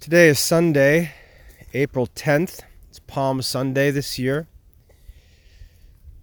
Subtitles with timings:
[0.00, 1.12] Today is Sunday,
[1.74, 2.60] April 10th.
[2.88, 4.48] It's Palm Sunday this year.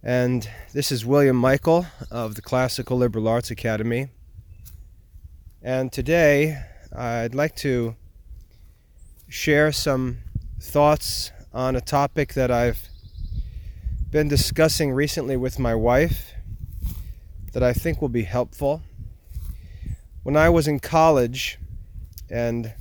[0.02, 4.08] And this is William Michael of the Classical Liberal Arts Academy.
[5.62, 6.60] And today
[6.92, 7.96] I'd like to
[9.30, 10.18] share some
[10.60, 12.90] thoughts on a topic that I've
[14.10, 16.34] been discussing recently with my wife
[17.54, 18.82] that I think will be helpful.
[20.24, 21.60] When I was in college
[22.28, 22.74] and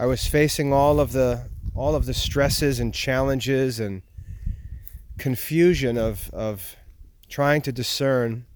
[0.00, 4.02] I was facing all of the all of the stresses and challenges and
[5.18, 6.76] confusion of of
[7.28, 8.46] trying to discern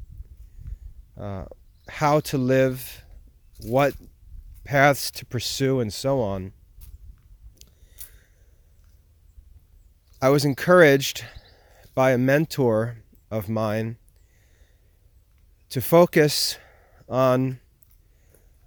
[1.18, 1.46] uh,
[1.88, 3.04] how to live,
[3.60, 3.94] what
[4.62, 6.52] paths to pursue, and so on.
[10.22, 11.24] I was encouraged
[11.92, 12.98] by a mentor
[13.32, 13.96] of mine
[15.70, 16.56] to focus
[17.08, 17.58] on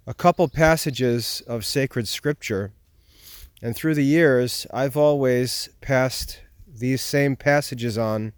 [0.08, 2.72] a couple passages of sacred scripture.
[3.60, 8.32] And through the years, I've always passed these same passages on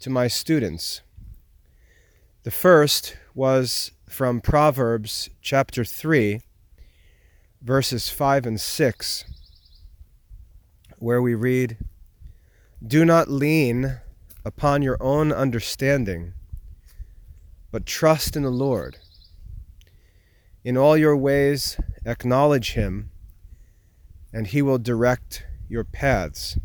[0.00, 1.00] to my students.
[2.42, 6.42] The first was from Proverbs chapter 3,
[7.62, 9.24] verses 5 and 6,
[10.98, 11.78] where we read,
[12.86, 14.00] Do not lean
[14.44, 16.34] upon your own understanding,
[17.70, 18.98] but trust in the Lord
[20.64, 23.10] in all your ways, acknowledge him,
[24.32, 26.58] and he will direct your paths.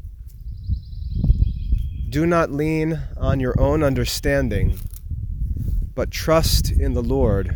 [2.09, 4.79] Do not lean on your own understanding,
[5.93, 7.55] but trust in the Lord.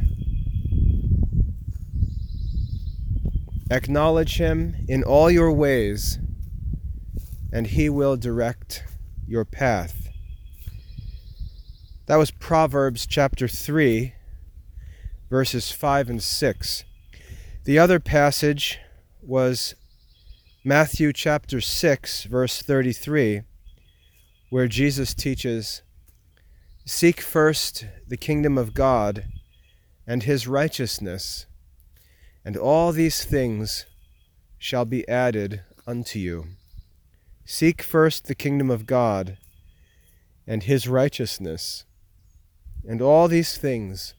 [3.71, 6.19] Acknowledge him in all your ways,
[7.52, 8.83] and he will direct
[9.25, 10.09] your path.
[12.08, 14.14] That was Proverbs chapter 3
[15.34, 16.84] verses 5 and 6.
[17.64, 18.78] The other passage
[19.20, 19.73] was
[20.64, 23.42] Matthew chapter 6, verse 33,
[24.52, 25.82] where Jesus teaches
[26.86, 29.26] Seek first the kingdom of God
[30.05, 31.48] and his righteousness,
[32.45, 33.88] and all these things
[34.60, 36.45] shall be added unto you.
[37.43, 39.39] Seek first the kingdom of God
[40.45, 41.86] and his righteousness,
[42.88, 44.14] and all these things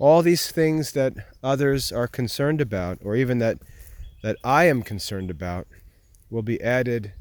[0.00, 1.12] all these things that
[1.42, 3.58] others are concerned about, or even that,
[4.22, 5.68] that I am concerned about,
[6.30, 7.12] will be added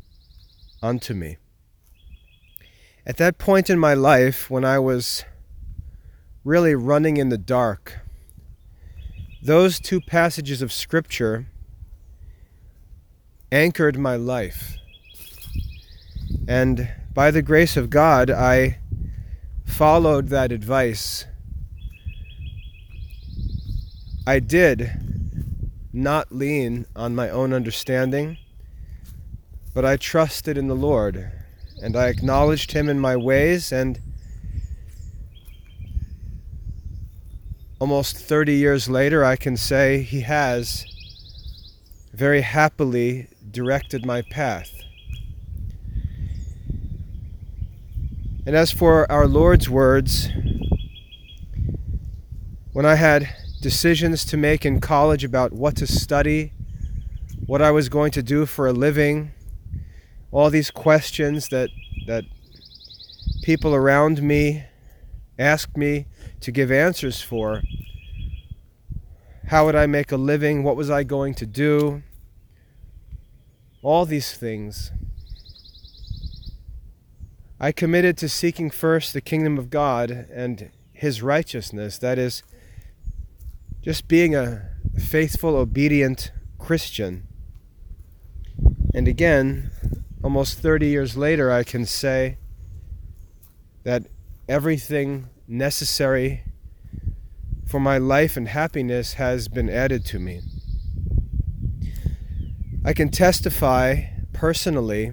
[0.81, 1.38] unto me.
[3.06, 5.25] At that point in my life, when I was
[6.45, 8.00] really running in the dark,
[9.44, 11.47] those two passages of Scripture
[13.51, 14.78] anchored my life.
[16.47, 18.79] And by the grace of God, I
[19.66, 21.25] followed that advice
[24.29, 24.91] I did
[25.91, 28.38] not lean on my own understanding,
[29.73, 31.31] but I trusted in the Lord,
[31.81, 34.00] and I acknowledged Him in my ways, and
[37.79, 40.85] almost 30 years later, I can say He has
[42.13, 44.72] very happily directed my path.
[48.46, 50.29] And as for our Lord's words,
[52.73, 53.28] when I had
[53.62, 56.53] decisions to make in college about what to study,
[57.46, 59.31] what I was going to do for a living,
[60.31, 61.70] all these questions that
[62.08, 62.24] that
[63.44, 64.64] people around me
[65.38, 66.06] asked me
[66.42, 67.62] to give answers for.
[69.47, 70.64] How would I make a living?
[70.64, 72.03] What was I going to do?
[73.81, 74.91] All these things.
[77.59, 82.44] I committed to seeking first the kingdom of God and his righteousness, that is,
[83.81, 87.28] just being a faithful, obedient Christian.
[88.94, 89.72] And again,
[90.23, 92.38] almost 30 years later, I can say
[93.84, 94.07] that
[94.47, 96.44] everything necessary
[97.66, 100.41] for my life and happiness has been added to me.
[102.84, 104.03] I can testify
[104.34, 105.11] personally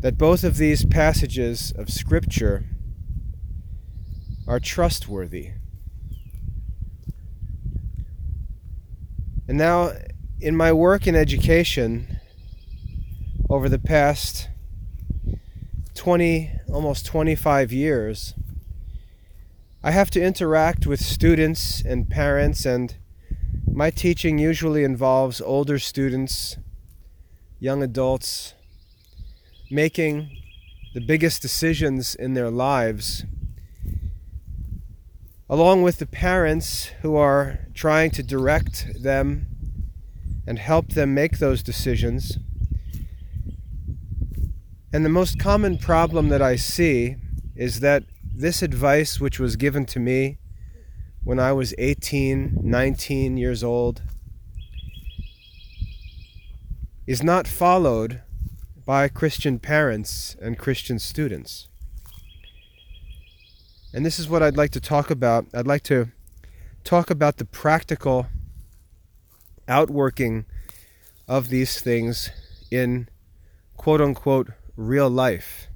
[0.00, 2.64] that both of these passages of Scripture
[4.46, 5.52] are trustworthy.
[9.50, 9.94] And now,
[10.40, 12.20] in my work in education
[13.48, 14.48] over the past
[15.96, 18.34] 20, almost 25 years,
[19.82, 22.94] I have to interact with students and parents, and
[23.66, 26.56] my teaching usually involves older students,
[27.58, 28.54] young adults,
[29.68, 30.30] making
[30.94, 33.24] the biggest decisions in their lives
[35.50, 39.48] along with the parents who are trying to direct them
[40.46, 42.38] and help them make those decisions.
[44.92, 47.16] And the most common problem that I see
[47.56, 50.38] is that this advice, which was given to me
[51.24, 54.02] when I was 18, 19 years old,
[57.08, 58.22] is not followed
[58.86, 61.66] by Christian parents and Christian students.
[63.92, 65.46] And this is what I'd like to talk about.
[65.52, 66.12] I'd like to
[66.84, 68.26] talk about the practical
[69.66, 70.46] outworking
[71.26, 72.30] of these things
[72.70, 73.08] in
[73.76, 75.66] quote unquote real life.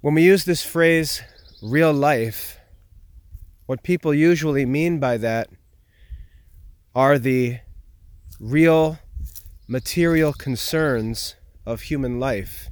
[0.00, 1.22] When we use this phrase
[1.60, 2.58] real life,
[3.66, 5.50] what people usually mean by that
[6.94, 7.58] are the
[8.38, 8.98] real
[9.68, 11.34] material concerns
[11.66, 12.69] of human life.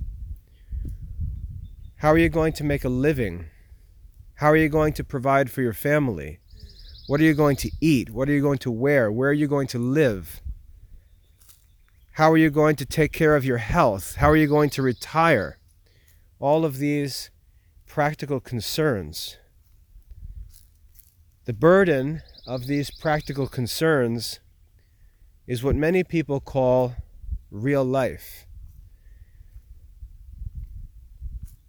[1.98, 3.46] How are you going to make a living?
[4.34, 6.38] How are you going to provide for your family?
[7.08, 8.10] What are you going to eat?
[8.10, 9.10] What are you going to wear?
[9.10, 10.40] Where are you going to live?
[12.12, 14.14] How are you going to take care of your health?
[14.14, 15.58] How are you going to retire?
[16.38, 17.30] All of these
[17.84, 19.36] practical concerns.
[21.46, 24.38] The burden of these practical concerns
[25.48, 26.94] is what many people call
[27.50, 28.46] real life.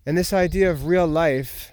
[0.09, 1.71] And this idea of real life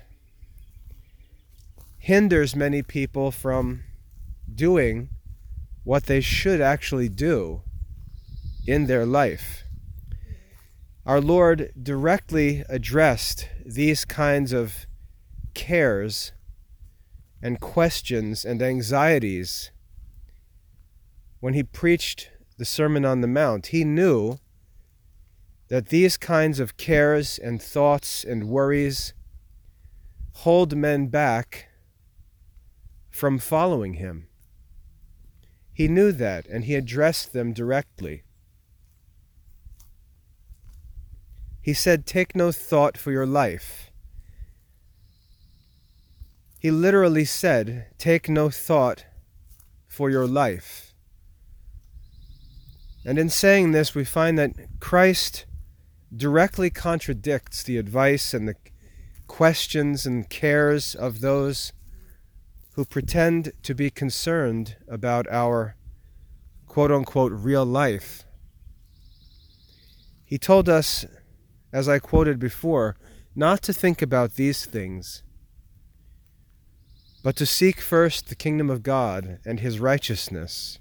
[1.97, 3.85] hinders many people from
[4.55, 5.09] doing
[5.85, 7.63] what they should actually do
[8.67, 9.65] in their life.
[11.07, 14.85] Our Lord directly addressed these kinds of
[15.55, 16.33] cares
[17.41, 19.71] and questions and anxieties
[21.41, 22.29] when he preached
[22.59, 23.69] the Sermon on the Mount.
[23.69, 24.37] He knew
[25.69, 29.13] that these kinds of cares and thoughts and worries
[30.35, 31.69] hold men back
[33.11, 34.29] from following him.
[35.73, 38.23] He knew that, and he addressed them directly.
[41.61, 43.91] He said, Take no thought for your life.
[46.61, 49.05] He literally said, Take no thought
[49.89, 50.95] for your life.
[53.05, 55.47] And in saying this, we find that Christ
[56.17, 58.57] directly contradicts the advice and the
[59.27, 61.73] questions and cares of those
[62.73, 65.77] who pretend to be concerned about our
[66.67, 68.25] quote unquote real life.
[70.25, 71.07] He told us
[71.73, 72.97] as I quoted before,
[73.35, 75.23] not to think about these things,
[77.23, 80.79] but to seek first the kingdom of God and his righteousness.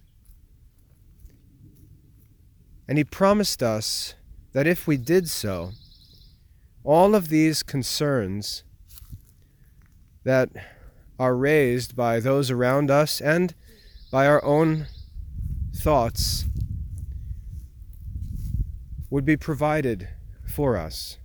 [2.88, 4.16] And he promised us
[4.56, 5.74] that if we did so,
[6.86, 8.64] all of these concerns
[10.24, 10.48] that
[11.20, 13.54] are raised by those around us and
[14.14, 14.88] by our own
[15.76, 16.46] thoughts
[19.10, 20.08] would be provided
[20.48, 21.18] for us.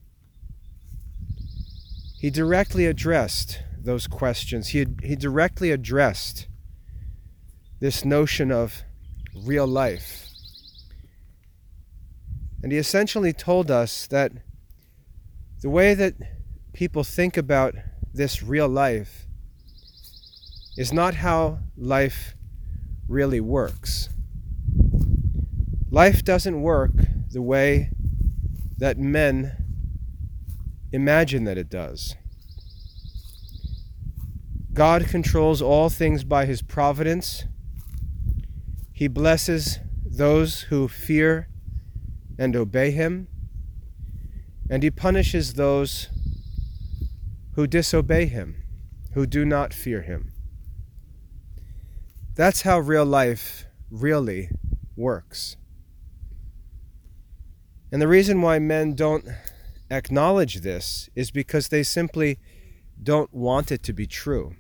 [2.19, 4.71] He directly addressed those questions.
[4.71, 6.49] He, he directly addressed
[7.79, 8.83] this notion of
[9.37, 10.30] real life.
[12.63, 14.33] And he essentially told us that
[15.63, 16.15] the way that
[16.73, 17.75] people think about
[18.13, 19.27] this real life
[20.77, 22.35] is not how life
[23.09, 24.09] really works.
[25.91, 26.93] Life doesn't work
[27.31, 27.91] the way
[28.79, 29.53] that men
[30.93, 32.17] imagine that it does.
[34.73, 37.45] God controls all things by his providence.
[38.93, 41.50] He blesses those who fear
[42.41, 43.29] and obey him,
[44.71, 46.09] and he punishes those
[47.55, 48.63] who disobey him,
[49.13, 50.33] who do not fear him.
[52.35, 54.49] That's how real life really
[54.97, 55.59] works.
[57.93, 59.29] And the reason why men don't
[59.91, 62.39] acknowledge this is because they simply
[63.03, 64.55] don't want it to be true.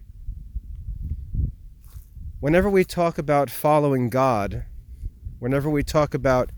[2.40, 4.66] Whenever we talk about following God,
[5.38, 6.50] whenever we talk about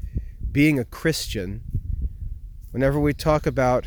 [0.53, 1.63] being a Christian,
[2.71, 3.87] whenever we talk about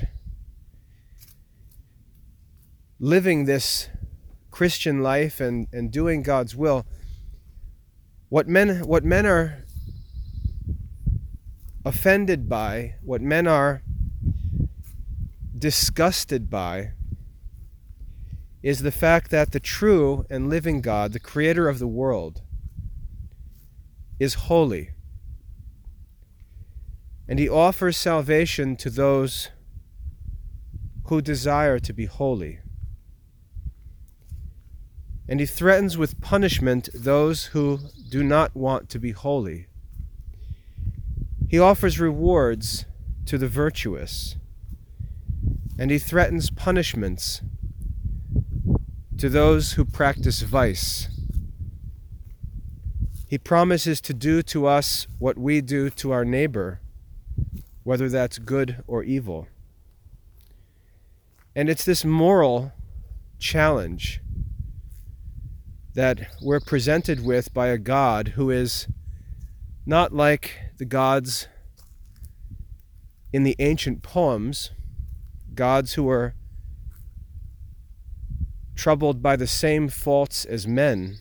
[2.99, 3.89] living this
[4.49, 6.85] Christian life and, and doing God's will,
[8.29, 9.63] what men, what men are
[11.85, 13.83] offended by, what men are
[15.55, 16.93] disgusted by,
[18.63, 22.41] is the fact that the true and living God, the creator of the world,
[24.19, 24.94] is holy.
[27.27, 29.49] And he offers salvation to those
[31.05, 32.59] who desire to be holy.
[35.27, 37.79] and he threatens with punishment those who
[38.09, 39.67] do not want to be holy.
[41.47, 42.85] He offers rewards
[43.25, 44.35] to the virtuous,
[45.79, 47.41] and he threatens punishments
[49.17, 51.07] to those who practice vice.
[53.27, 56.81] He promises to do to us what we do to our neighbor,
[57.85, 59.47] whether that's good or evil.
[61.55, 62.73] And it's this moral
[63.39, 64.21] challenge
[65.93, 68.87] that we're presented with by a God who is
[69.85, 71.47] not like the gods
[73.31, 74.71] in the ancient poems,
[75.53, 76.33] gods who are
[78.75, 81.17] troubled by the same faults as men.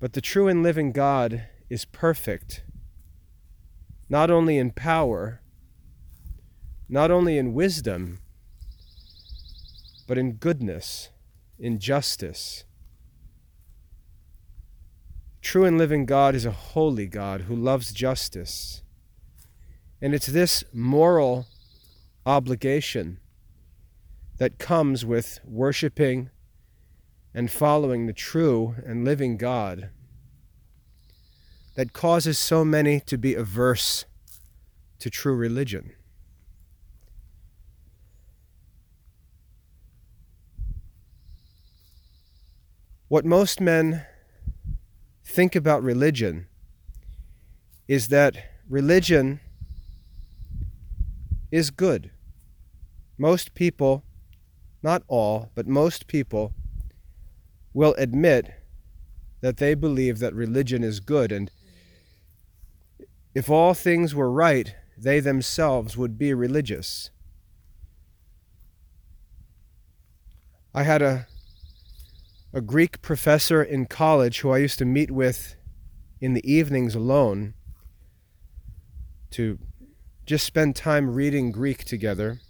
[0.00, 2.64] But the true and living God is perfect,
[4.12, 5.40] not only in power,
[6.86, 8.18] not only in wisdom,
[10.06, 11.08] but in goodness,
[11.58, 12.64] in justice.
[15.40, 18.82] True and living God is a holy God who loves justice.
[20.02, 21.46] And it's this moral
[22.26, 23.18] obligation
[24.36, 26.28] that comes with worshiping
[27.32, 29.88] and following the true and living God
[31.74, 34.04] that causes so many to be averse
[34.98, 35.92] to true religion.
[43.08, 44.06] What most men
[45.24, 46.46] think about religion
[47.86, 48.36] is that
[48.68, 49.40] religion
[51.50, 52.10] is good.
[53.18, 54.02] Most people,
[54.82, 56.54] not all, but most people,
[57.74, 58.50] will admit
[59.42, 61.32] that they believe that religion is good.
[61.32, 61.50] And
[63.34, 67.10] if all things were right, they themselves would be religious.
[70.74, 71.26] I had a
[72.54, 75.56] a Greek professor in college who I used to meet with
[76.20, 77.54] in the evenings alone
[79.30, 79.58] to
[80.26, 82.40] just spend time reading Greek together.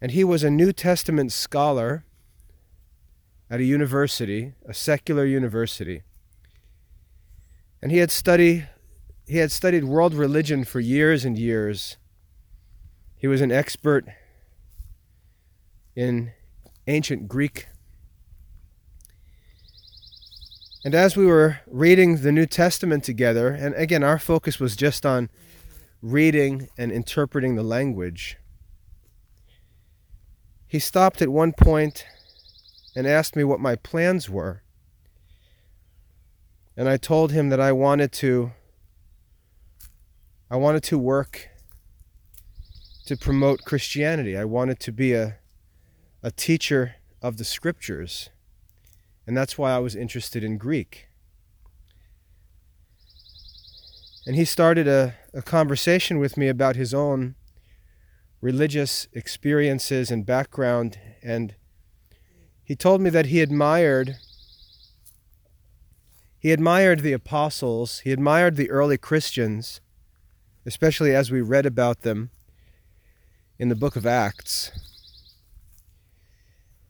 [0.00, 2.04] And he was a New Testament scholar
[3.50, 6.02] at a university, a secular university.
[7.84, 8.66] And he had studied
[9.26, 11.98] he had studied world religion for years and years.
[13.14, 14.06] He was an expert
[15.94, 16.32] in
[16.86, 17.68] ancient Greek.
[20.82, 25.04] And as we were reading the New Testament together, and again, our focus was just
[25.04, 25.28] on
[26.00, 28.38] reading and interpreting the language,
[30.66, 32.06] he stopped at one point
[32.96, 34.63] and asked me what my plans were.
[36.76, 38.52] And I told him that I wanted to
[40.50, 41.48] I wanted to work
[43.06, 44.36] to promote Christianity.
[44.36, 45.38] I wanted to be a
[46.22, 48.30] a teacher of the scriptures,
[49.26, 51.08] and that's why I was interested in Greek.
[54.26, 57.34] And he started a, a conversation with me about his own
[58.40, 61.54] religious experiences and background, and
[62.64, 64.16] he told me that he admired
[66.44, 69.80] he admired the apostles, he admired the early Christians,
[70.66, 72.28] especially as we read about them
[73.58, 74.70] in the book of Acts.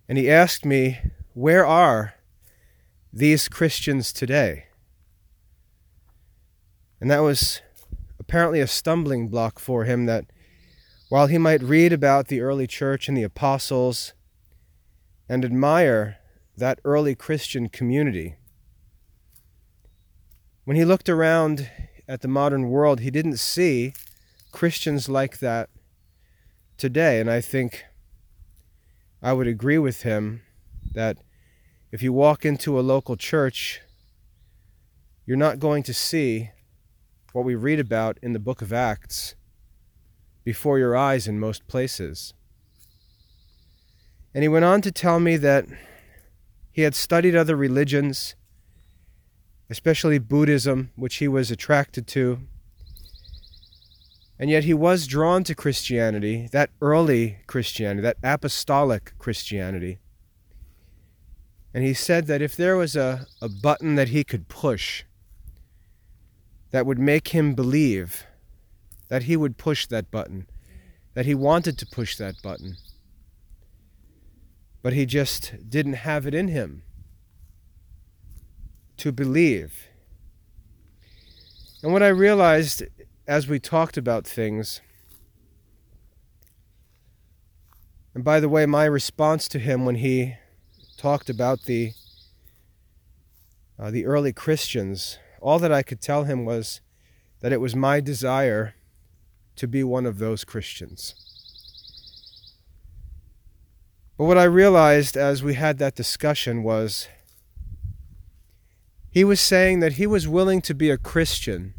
[0.08, 0.98] And he asked me,
[1.34, 2.14] Where are
[3.12, 4.64] these Christians today?
[7.00, 7.60] And that was
[8.18, 10.24] apparently a stumbling block for him that
[11.10, 14.14] while he might read about the early church and the apostles
[15.28, 16.16] and admire
[16.56, 18.34] that early Christian community,
[20.64, 21.70] when he looked around
[22.08, 23.92] at the modern world, he didn't see
[24.52, 25.68] Christians like that
[26.78, 27.20] today.
[27.20, 27.84] And I think
[29.22, 30.42] I would agree with him
[30.94, 31.18] that
[31.90, 33.80] if you walk into a local church,
[35.26, 36.50] you're not going to see
[37.32, 39.34] what we read about in the book of Acts
[40.44, 42.34] before your eyes in most places.
[44.34, 45.66] And he went on to tell me that
[46.70, 48.34] he had studied other religions,
[49.74, 52.38] especially Buddhism, which he was attracted to.
[54.38, 59.98] And yet he was drawn to Christianity, that early Christianity, that apostolic Christianity.
[61.74, 65.02] And he said that if there was a, a button that he could push
[66.70, 68.26] that would make him believe,
[69.08, 70.46] that he would push that button,
[71.14, 72.76] that he wanted to push that button.
[74.82, 76.84] But he just didn't have it in him
[78.98, 79.88] to believe.
[81.82, 82.82] And what I realized
[83.26, 84.80] as we talked about things
[88.14, 90.36] And by the way, my response to him when he
[90.96, 91.92] talked about the
[93.76, 96.80] uh, the early Christians, all that I could tell him was
[97.40, 98.76] that it was my desire
[99.56, 101.16] to be one of those Christians.
[104.16, 107.08] But what I realized as we had that discussion was
[109.14, 111.72] he was saying that he was willing to be a Christian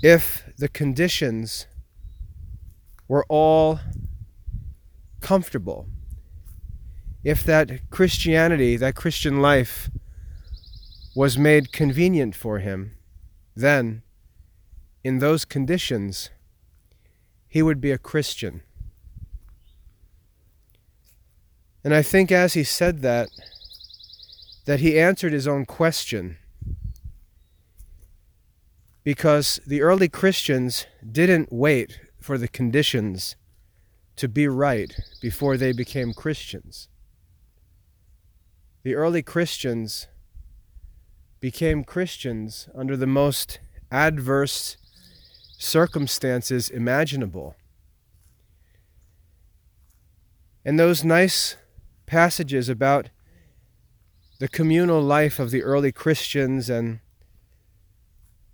[0.00, 1.66] if the conditions
[3.08, 3.80] were all
[5.20, 5.88] comfortable,
[7.24, 9.90] if that Christianity, that Christian life,
[11.16, 12.96] was made convenient for him,
[13.56, 14.02] then,
[15.02, 16.30] in those conditions,
[17.48, 18.62] he would be a Christian.
[21.82, 23.30] And I think as he said that,
[24.66, 26.36] that he answered his own question.
[29.02, 33.36] Because the early Christians didn't wait for the conditions
[34.16, 36.88] to be right before they became Christians.
[38.82, 40.08] The early Christians
[41.38, 43.60] became Christians under the most
[43.92, 44.76] adverse
[45.58, 47.54] circumstances imaginable.
[50.64, 51.56] And those nice
[52.06, 53.10] passages about
[54.38, 57.00] the communal life of the early Christians and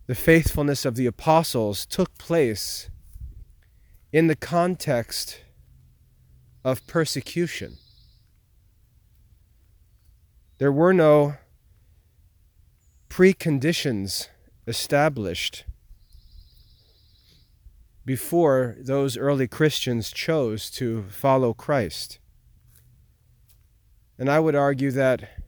[0.06, 2.88] the faithfulness of the apostles took place
[4.12, 5.40] in the context
[6.64, 7.78] of persecution.
[10.58, 11.34] There were no
[13.08, 14.28] preconditions
[14.66, 15.64] established
[18.04, 22.18] before those early Christians chose to follow Christ.
[24.18, 25.41] And I would argue that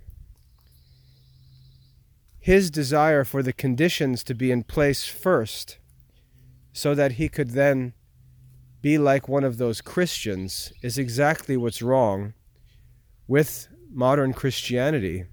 [2.44, 5.78] his desire for the conditions to be in place first,
[6.74, 7.94] so that he could then
[8.82, 12.34] be like one of those Christians, is exactly what's wrong
[13.26, 15.24] with modern Christianity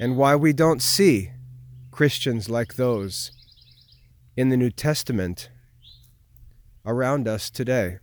[0.00, 1.30] and why we don't see
[1.90, 3.30] Christians like those
[4.34, 5.50] in the New Testament
[6.86, 7.98] around us today.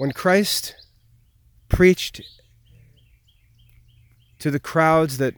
[0.00, 0.76] When Christ
[1.68, 2.22] preached
[4.38, 5.34] to the crowds that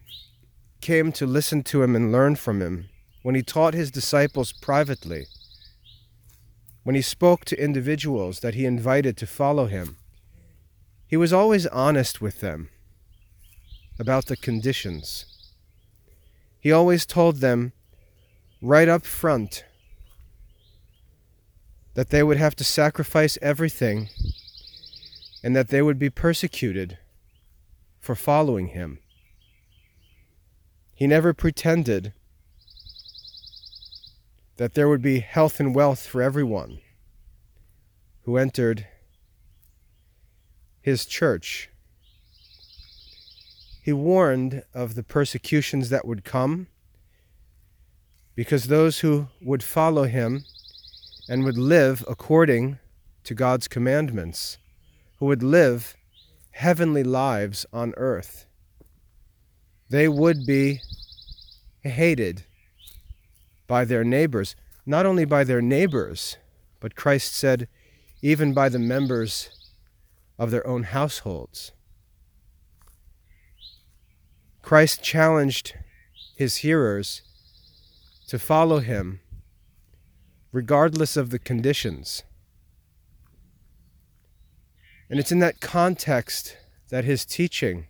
[0.80, 2.88] came to listen to him and learn from him,
[3.22, 5.26] when he taught his disciples privately,
[6.84, 9.96] when he spoke to individuals that he invited to follow him,
[11.08, 12.68] he was always honest with them
[13.98, 15.24] about the conditions.
[16.60, 17.72] He always told them
[18.60, 19.64] right up front
[21.94, 24.08] that they would have to sacrifice everything
[25.42, 26.98] and that they would be persecuted
[28.00, 28.98] for following him.
[30.94, 32.12] He never pretended
[34.56, 36.78] that there would be health and wealth for everyone
[38.24, 38.86] who entered
[40.80, 41.70] his church.
[43.82, 46.68] He warned of the persecutions that would come
[48.34, 50.44] because those who would follow him
[51.28, 52.78] and would live according
[53.24, 54.58] to God's commandments
[55.22, 55.94] who would live
[56.50, 58.44] heavenly lives on earth.
[59.88, 60.80] They would be
[61.84, 62.42] hated
[63.68, 66.38] by their neighbors, not only by their neighbors,
[66.80, 67.68] but Christ said,
[68.20, 69.70] even by the members
[70.40, 71.70] of their own households.
[74.60, 75.74] Christ challenged
[76.34, 77.22] his hearers
[78.26, 79.20] to follow him
[80.50, 82.24] regardless of the conditions.
[85.08, 86.56] And it's in that context
[86.88, 87.86] that his teaching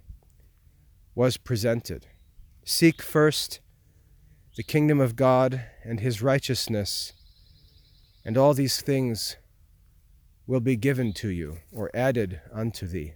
[1.14, 2.06] was presented.
[2.64, 3.60] Seek first
[4.56, 7.12] the kingdom of God and his righteousness,
[8.24, 9.36] and all these things
[10.46, 13.14] will be given to you or added unto thee.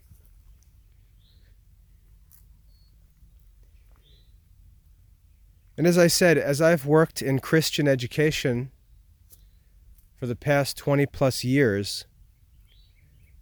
[5.77, 8.71] And as I said, as I've worked in Christian education
[10.19, 12.07] for the past 20 plus years,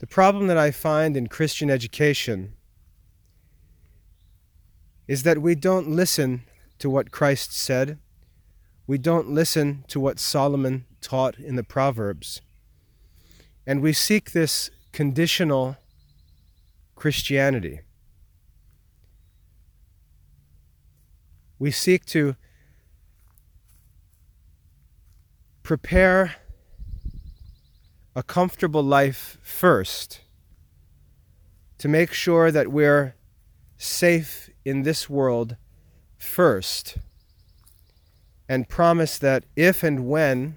[0.05, 2.53] the problem that I find in Christian education
[5.09, 6.43] is that we don't listen
[6.79, 7.99] to what Christ said.
[8.87, 12.43] We don't listen to what Solomon taught in the Proverbs.
[13.67, 15.79] And we seek this conditional
[16.95, 17.81] Christianity.
[21.59, 22.37] We seek to
[25.62, 26.37] prepare
[28.16, 30.20] a comfortable life first
[31.79, 33.14] to make sure that we're
[33.77, 35.57] safe in this world
[36.16, 36.96] first
[38.48, 40.57] and promise that if and when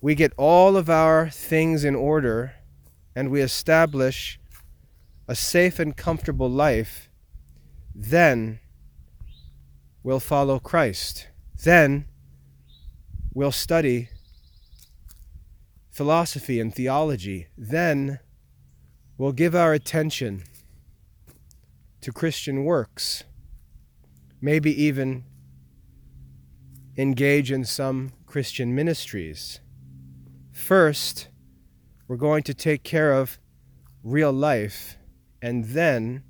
[0.00, 2.54] we get all of our things in order
[3.14, 4.38] and we establish
[5.26, 7.08] a safe and comfortable life,
[7.94, 8.60] then
[10.02, 11.28] we'll follow Christ.
[11.62, 12.06] Then
[13.34, 14.08] we'll study
[15.98, 17.48] philosophy and theology.
[17.58, 18.20] Then
[19.16, 20.44] we'll give our attention
[22.00, 23.24] to Christian works,
[24.40, 25.24] maybe even
[26.96, 29.58] engage in some Christian ministries.
[30.52, 31.30] First,
[32.06, 33.40] we're going to take care of
[34.04, 34.96] real life,
[35.42, 36.22] and then,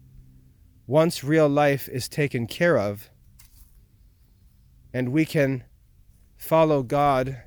[0.86, 3.10] once real life is taken care of,
[4.94, 5.64] and we can
[6.38, 7.42] follow God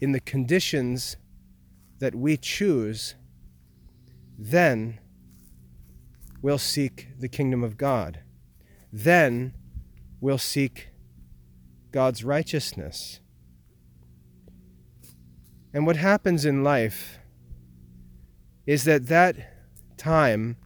[0.00, 1.16] in the conditions
[1.98, 3.14] that we choose,
[4.38, 4.98] then
[6.40, 8.20] we'll seek the kingdom of God.
[8.92, 9.54] Then
[10.20, 10.88] we'll seek
[11.92, 13.20] God's righteousness.
[15.72, 17.18] And what happens in life
[18.66, 19.36] is that that
[19.96, 20.56] time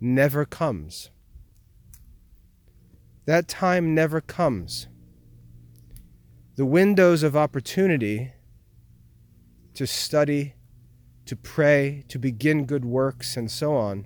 [0.00, 1.10] never comes.
[3.26, 4.88] That time never comes.
[6.56, 8.32] The windows of opportunity
[9.78, 10.54] to study,
[11.24, 14.04] to pray, to begin good works, and so on,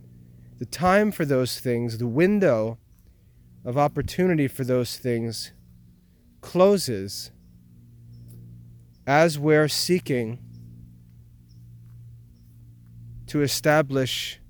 [0.58, 2.76] the time for those things, the window
[3.64, 5.52] of opportunity for those things
[6.42, 7.30] closes
[9.06, 10.38] as we're seeking
[13.26, 14.40] to establish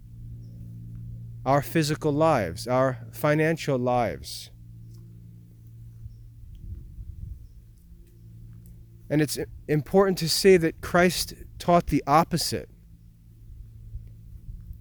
[1.47, 4.51] our physical lives, our financial lives,
[9.13, 12.71] And it's important to say that Christ taught the opposite.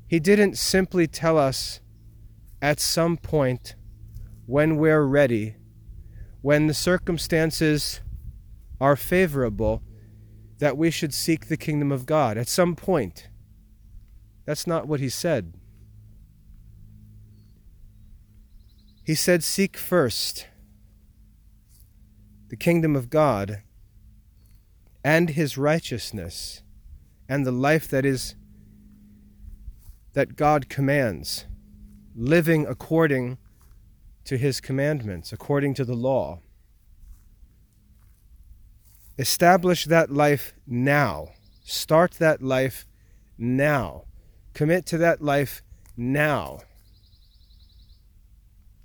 [0.08, 1.82] He didn't simply tell us
[2.62, 3.76] at some point
[4.46, 5.58] when we're ready,
[6.41, 8.00] when the circumstances
[8.80, 9.84] are favorable,
[10.60, 12.38] that we should seek the kingdom of God.
[12.38, 13.28] At some point.
[14.46, 15.56] That's not what he said.
[19.04, 20.48] He said, Seek first
[22.48, 23.63] the kingdom of God
[25.04, 26.62] and his righteousness
[27.28, 28.36] and the life that is
[30.14, 31.46] that God commands,
[32.16, 33.38] living according
[34.26, 36.40] to his commandments, according to the law.
[39.18, 41.30] Establish that life now.
[41.64, 42.86] Start that life
[43.38, 44.04] now.
[44.54, 45.62] Commit to that life
[45.96, 46.60] now.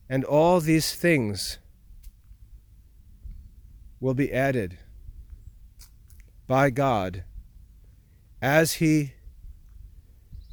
[0.08, 1.58] And all these things
[3.98, 4.78] will be added
[6.46, 7.24] by God
[8.40, 9.14] as He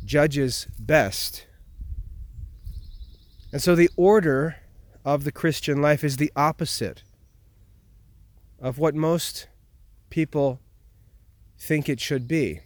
[0.06, 1.45] judges best.
[3.51, 4.58] And so the order
[5.06, 7.03] of the Christian life is the opposite
[8.60, 9.47] of what most
[10.10, 10.60] people
[11.58, 12.62] think it should be.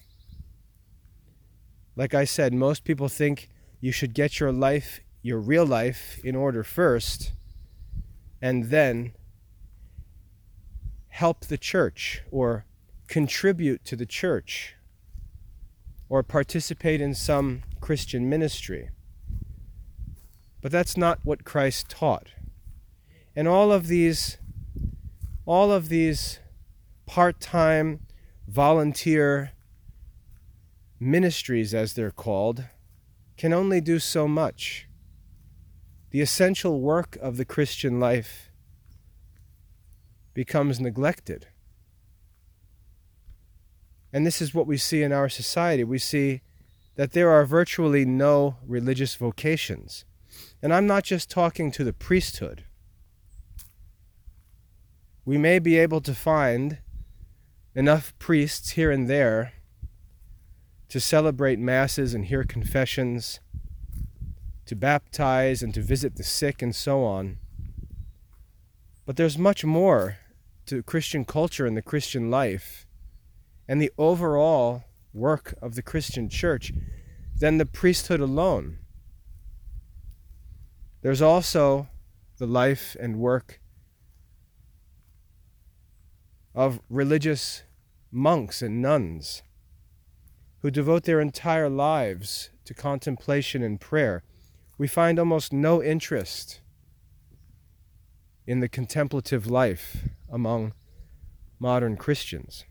[1.96, 3.50] Like I said, most people think
[3.82, 7.34] you should get your life, your real life, in order first,
[8.42, 9.14] and then
[11.10, 12.66] help the church or
[13.08, 14.76] contribute to the church
[16.10, 18.90] or participate in some Christian ministry.
[20.62, 22.30] But that's not what Christ taught.
[23.36, 24.38] And all of these
[25.46, 26.40] all of these
[27.06, 28.02] part-time
[28.48, 29.54] volunteer
[31.00, 32.66] ministries as they're called
[33.38, 34.90] can only do so much.
[36.10, 38.52] The essential work of the Christian life
[40.34, 41.48] becomes neglected.
[44.18, 45.84] And this is what we see in our society.
[45.84, 46.42] We see
[46.96, 50.06] that there are virtually no religious vocations.
[50.60, 52.64] And I'm not just talking to the priesthood.
[55.24, 56.80] We may be able to find
[57.76, 59.54] enough priests here and there
[60.90, 63.40] to celebrate masses and hear confessions,
[64.66, 67.38] to baptize and to visit the sick and so on.
[69.06, 70.18] But there's much more
[70.66, 72.87] to Christian culture and the Christian life
[73.68, 76.72] and the overall work of the Christian church
[77.40, 78.80] than the priesthood alone.
[81.02, 81.90] There's also
[82.38, 83.60] the life and work
[86.54, 87.64] of religious
[88.12, 89.44] monks and nuns
[90.62, 94.24] who devote their entire lives to contemplation and prayer.
[94.78, 96.62] We find almost no interest
[98.46, 100.74] in the contemplative life among
[101.60, 102.66] modern Christians.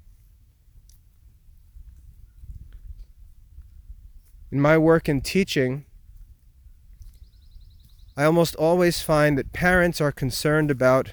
[4.57, 5.85] In my work in teaching,
[8.17, 11.13] I almost always find that parents are concerned about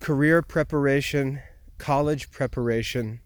[0.00, 1.40] career preparation,
[1.78, 3.20] college preparation,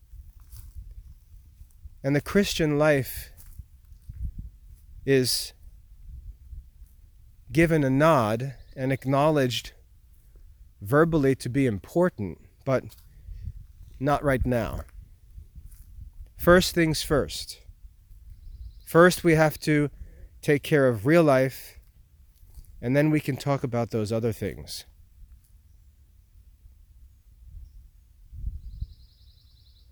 [2.05, 3.31] and the Christian life
[5.07, 5.55] is
[7.51, 9.73] given a nod and acknowledged
[10.83, 12.85] verbally to be important, but
[13.99, 14.81] not right now.
[16.41, 17.61] First things first.
[18.87, 19.91] First, we have to
[20.41, 21.79] take care of real life,
[22.81, 24.87] and then we can talk about those other things.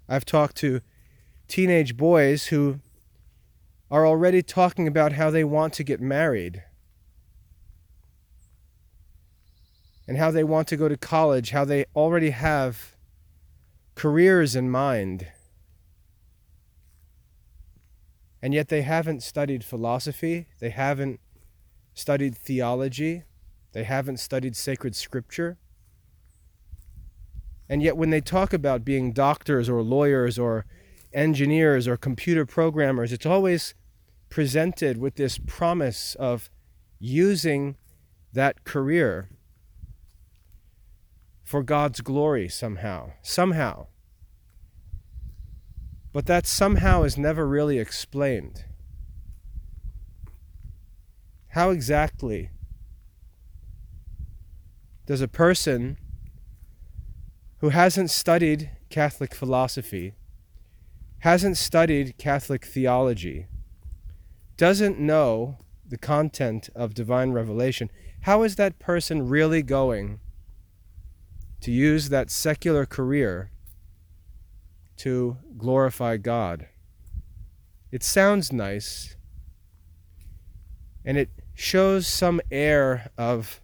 [0.08, 0.80] I've talked to
[1.48, 2.80] teenage boys who
[3.90, 6.62] are already talking about how they want to get married
[10.06, 12.96] and how they want to go to college, how they already have
[13.94, 15.26] careers in mind.
[18.40, 21.20] And yet they haven't studied philosophy, they haven't
[21.94, 23.24] studied theology,
[23.72, 25.58] they haven't studied sacred scripture.
[27.68, 30.64] And yet, when they talk about being doctors or lawyers or
[31.12, 33.74] engineers or computer programmers, it's always
[34.30, 36.48] presented with this promise of
[36.98, 37.76] using
[38.32, 39.28] that career
[41.44, 43.12] for God's glory somehow.
[43.22, 43.86] Somehow.
[46.18, 48.64] But that somehow is never really explained.
[51.50, 52.50] How exactly
[55.06, 55.96] does a person
[57.58, 60.14] who hasn't studied Catholic philosophy,
[61.20, 63.46] hasn't studied Catholic theology,
[64.56, 70.18] doesn't know the content of divine revelation, how is that person really going
[71.60, 73.52] to use that secular career
[74.98, 76.66] to glorify God?
[77.90, 79.16] It sounds nice
[81.04, 83.60] and it shows some air of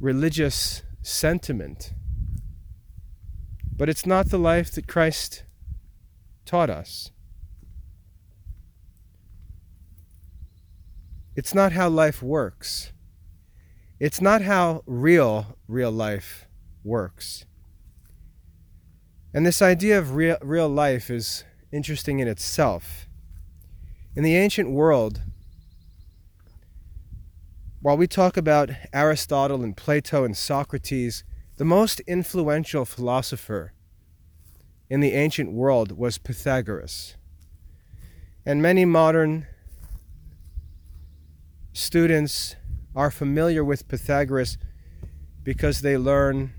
[0.00, 1.92] religious sentiment.
[3.76, 5.44] But it's not the life that Christ
[6.44, 7.10] taught us.
[11.36, 12.92] It's not how life works.
[14.00, 16.48] It's not how real, real life
[16.82, 17.44] works.
[19.36, 23.06] And this idea of real, real life is interesting in itself.
[24.14, 25.20] In the ancient world,
[27.82, 31.22] while we talk about Aristotle and Plato and Socrates,
[31.58, 33.74] the most influential philosopher
[34.88, 37.16] in the ancient world was Pythagoras.
[38.46, 39.46] And many modern
[41.74, 42.56] students
[42.94, 44.56] are familiar with Pythagoras
[45.42, 46.54] because they learn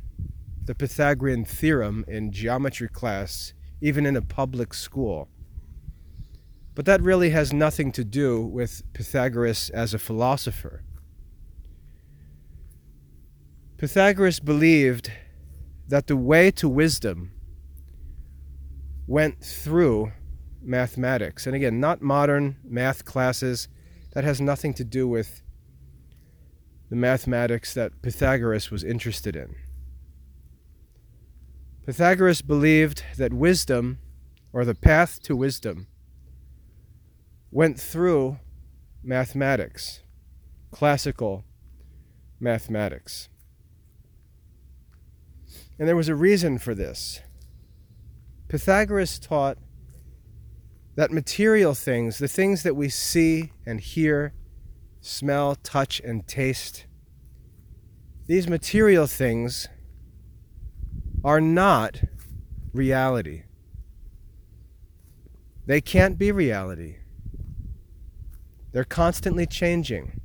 [0.67, 5.30] the Pythagorean theorem in geometry class, even in a public school.
[6.75, 10.84] But that really has nothing to do with Pythagoras as a philosopher.
[13.77, 15.10] Pythagoras believed
[15.88, 17.32] that the way to wisdom
[19.08, 20.12] went through
[20.62, 21.47] mathematics.
[21.47, 23.69] And again, not modern math classes.
[24.12, 25.43] That has nothing to do with
[26.89, 29.56] the mathematics that Pythagoras was interested in.
[31.88, 34.00] Pythagoras believed that wisdom,
[34.52, 35.88] or the path to wisdom,
[37.50, 38.39] went through
[39.02, 40.02] mathematics,
[40.69, 41.45] classical
[42.41, 43.30] mathematics.
[45.80, 47.21] And there was a reason for this.
[48.50, 49.58] Pythagoras taught
[50.95, 54.34] that material things, the things that we see and hear,
[55.00, 56.86] smell, touch, and taste,
[58.26, 59.69] these material things
[61.23, 62.01] are not
[62.73, 63.43] reality.
[65.65, 66.97] They can't be reality.
[68.71, 70.21] They're constantly changing.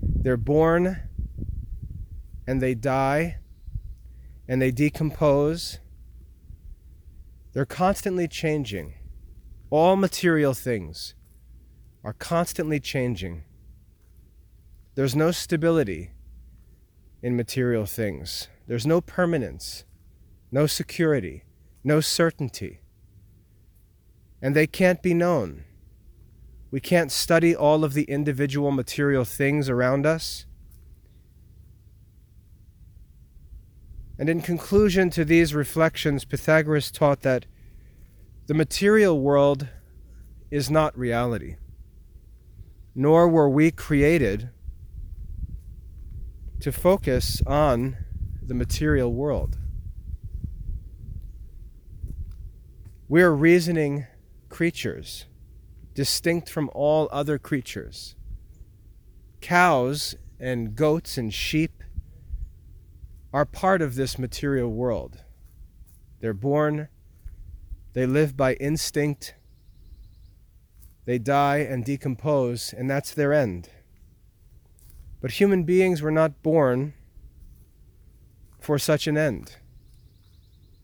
[0.00, 1.00] They're born
[2.46, 3.38] and they die
[4.48, 5.78] and they decompose.
[7.52, 8.94] They're constantly changing.
[9.70, 11.14] All material things
[12.02, 13.44] are constantly changing.
[14.94, 16.10] There's no stability
[17.22, 19.84] in material things, there's no permanence,
[20.50, 21.44] no security,
[21.82, 22.80] no certainty.
[24.40, 25.64] And they can't be known.
[26.70, 30.46] We can't study all of the individual material things around us.
[34.18, 37.46] And in conclusion to these reflections, Pythagoras taught that
[38.46, 39.68] the material world
[40.50, 41.56] is not reality,
[42.94, 44.50] nor were we created
[46.60, 47.96] to focus on
[48.42, 49.58] the material world.
[53.14, 54.08] We are reasoning
[54.48, 55.26] creatures,
[55.94, 58.16] distinct from all other creatures.
[59.40, 61.84] cows and goats and sheep
[63.32, 65.22] are part of this material world.
[66.18, 66.88] They're born,
[67.92, 69.36] they live by instinct,
[71.04, 73.68] they die and decompose, and that's their end.
[75.20, 76.94] But human beings were not born
[78.58, 79.58] for such an end,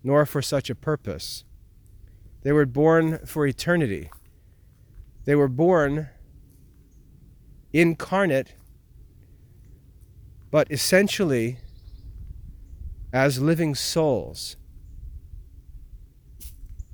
[0.04, 1.42] nor for such a purpose.
[2.42, 4.10] They were born for eternity.
[5.24, 6.08] They were born
[7.72, 8.54] incarnate,
[10.50, 11.58] but essentially
[13.12, 14.56] as living souls,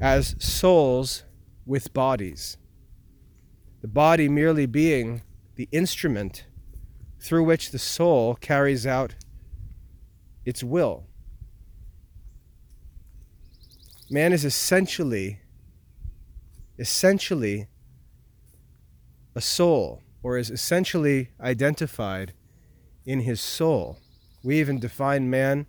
[0.00, 1.24] as souls
[1.64, 2.56] with bodies.
[3.82, 5.22] The body merely being
[5.54, 6.46] the instrument
[7.20, 9.14] through which the soul carries out
[10.44, 11.06] its will.
[14.08, 15.40] Man is essentially,
[16.78, 17.66] essentially
[19.34, 22.32] a soul, or is essentially identified
[23.04, 23.98] in his soul.
[24.44, 25.66] We even define man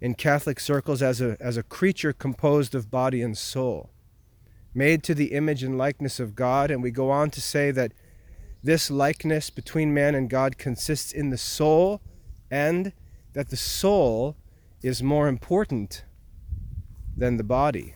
[0.00, 3.90] in Catholic circles as a, as a creature composed of body and soul,
[4.72, 6.70] made to the image and likeness of God.
[6.70, 7.92] And we go on to say that
[8.62, 12.00] this likeness between man and God consists in the soul,
[12.50, 12.92] and
[13.32, 14.36] that the soul
[14.82, 16.04] is more important
[17.16, 17.94] than the body.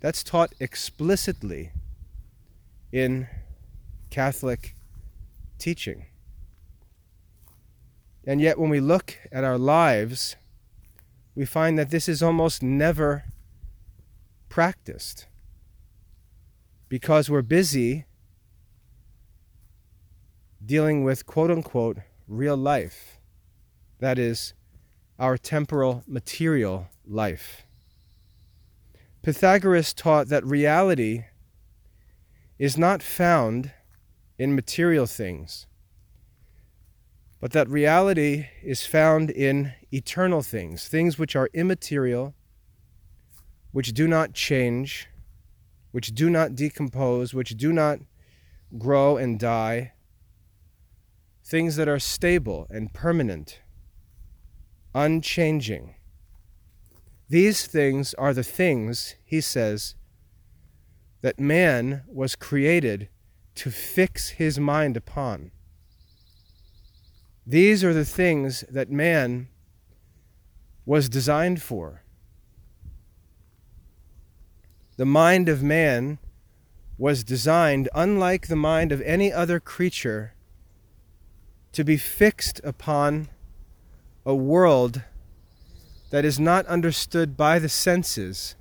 [0.00, 1.72] That's taught explicitly
[2.92, 3.28] in
[4.10, 4.74] Catholic
[5.58, 6.06] teaching.
[8.26, 10.36] And yet, when we look at our lives,
[11.34, 13.24] we find that this is almost never
[14.48, 15.26] practiced
[16.88, 18.04] because we're busy
[20.64, 23.18] dealing with quote unquote real life.
[23.98, 24.54] That is,
[25.18, 27.63] our temporal material life.
[29.24, 31.24] Pythagoras taught that reality
[32.58, 33.72] is not found
[34.38, 35.66] in material things,
[37.40, 42.34] but that reality is found in eternal things, things which are immaterial,
[43.72, 45.08] which do not change,
[45.90, 48.00] which do not decompose, which do not
[48.76, 49.94] grow and die,
[51.42, 53.62] things that are stable and permanent,
[54.94, 55.94] unchanging.
[57.28, 59.94] These things are the things, he says,
[61.22, 63.08] that man was created
[63.54, 65.50] to fix his mind upon.
[67.46, 69.48] These are the things that man
[70.84, 72.02] was designed for.
[74.96, 76.18] The mind of man
[76.98, 80.34] was designed, unlike the mind of any other creature,
[81.72, 83.28] to be fixed upon
[84.24, 85.02] a world
[86.14, 88.54] that is not understood by the senses,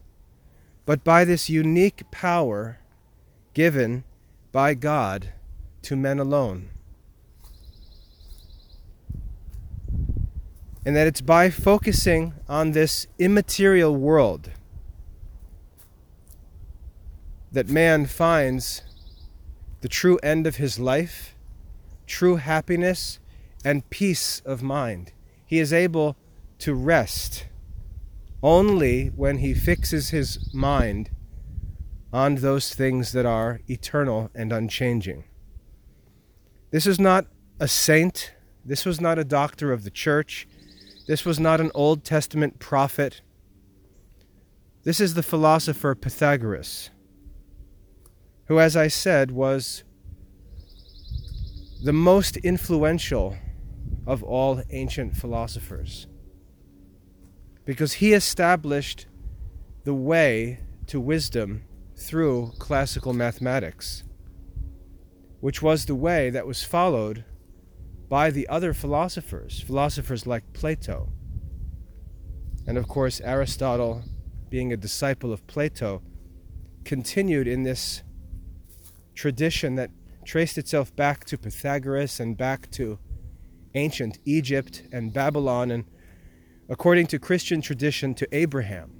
[0.88, 2.80] but by this unique power
[3.54, 4.04] given
[4.52, 5.34] by God
[5.84, 6.72] to men alone.
[10.84, 14.50] And that it's by focusing on this immaterial world
[17.52, 18.82] that man finds
[19.82, 21.36] the true end of his life,
[22.08, 23.20] true happiness,
[23.64, 25.14] and peace of mind.
[25.46, 26.18] He is able
[26.64, 27.46] to rest
[28.42, 31.10] only when he fixes his mind
[32.14, 35.26] on those things that are eternal and unchanging.
[36.72, 37.26] This is not
[37.60, 38.34] a saint.
[38.64, 40.48] This was not a doctor of the church.
[41.06, 43.20] This was not an Old Testament prophet.
[44.84, 46.92] This is the philosopher Pythagoras,
[48.46, 49.84] who, as I said, was
[51.84, 53.36] the most influential
[54.08, 56.08] of all ancient philosophers
[57.66, 59.08] because he established
[59.84, 61.64] the way to wisdom
[61.96, 64.04] through classical mathematics,
[65.40, 67.24] which was the way that was followed
[68.10, 71.12] by the other philosophers, philosophers like Plato.
[72.68, 74.04] And of course, Aristotle,
[74.50, 76.02] being a disciple of Plato,
[76.86, 78.04] continued in this
[79.16, 79.90] tradition that
[80.26, 83.00] traced itself back to Pythagoras and back to
[83.76, 85.86] ancient Egypt and Babylon, and
[86.70, 88.92] according to Christian tradition, to Abraham.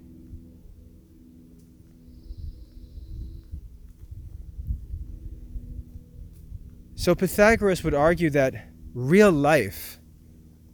[6.96, 8.54] So Pythagoras would argue that
[8.94, 10.00] real life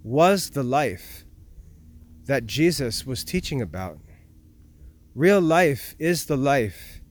[0.04, 1.26] was the life
[2.26, 3.98] that Jesus was teaching about.
[5.16, 7.02] Real life is the life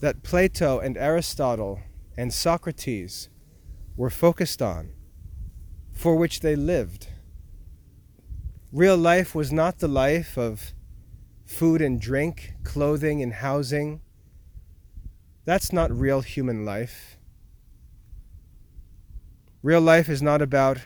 [0.00, 1.80] that Plato and Aristotle
[2.16, 3.30] and Socrates
[3.96, 4.90] were focused on,
[5.94, 7.08] for which they lived.
[8.72, 10.74] Real life was not the life of
[11.46, 14.00] food and drink, clothing and housing,
[15.44, 17.18] that's not real human life.
[19.62, 20.78] Real life is not about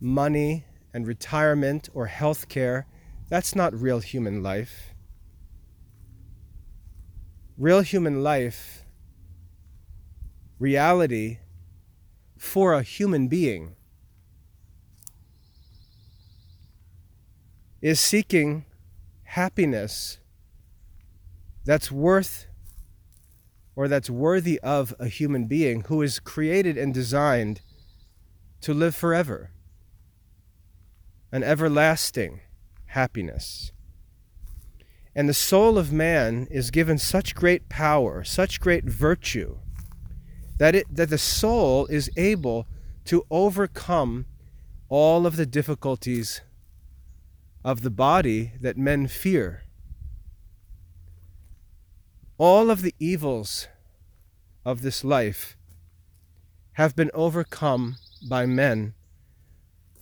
[0.00, 2.86] money and retirement or health care.
[3.28, 4.94] That's not real human life.
[7.56, 8.84] Real human life,
[10.58, 11.38] reality
[12.40, 13.76] for a human being,
[17.82, 18.64] is seeking
[19.24, 20.18] happiness
[21.66, 22.46] that's worth
[23.76, 27.60] or that's worthy of a human being who is created and designed
[28.62, 29.50] to live forever
[31.30, 32.40] an everlasting
[32.86, 33.70] happiness.
[35.14, 39.58] And the soul of man is given such great power, such great virtue,
[40.60, 42.66] that, it, that the soul is able
[43.06, 44.26] to overcome
[44.90, 46.42] all of the difficulties
[47.64, 49.62] of the body that men fear.
[52.36, 53.68] All of the evils
[54.62, 55.56] of this life
[56.72, 57.96] have been overcome
[58.28, 58.92] by men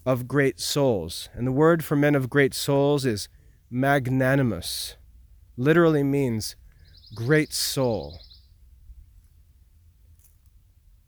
[0.04, 1.28] of great souls.
[1.34, 3.28] And the word for men of great souls is
[3.70, 4.96] magnanimous,
[5.56, 6.56] literally means
[7.14, 8.18] great soul.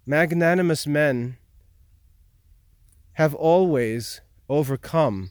[0.06, 1.36] Magnanimous men
[3.12, 5.30] have always overcome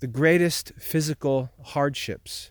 [0.00, 2.50] the greatest physical hardships.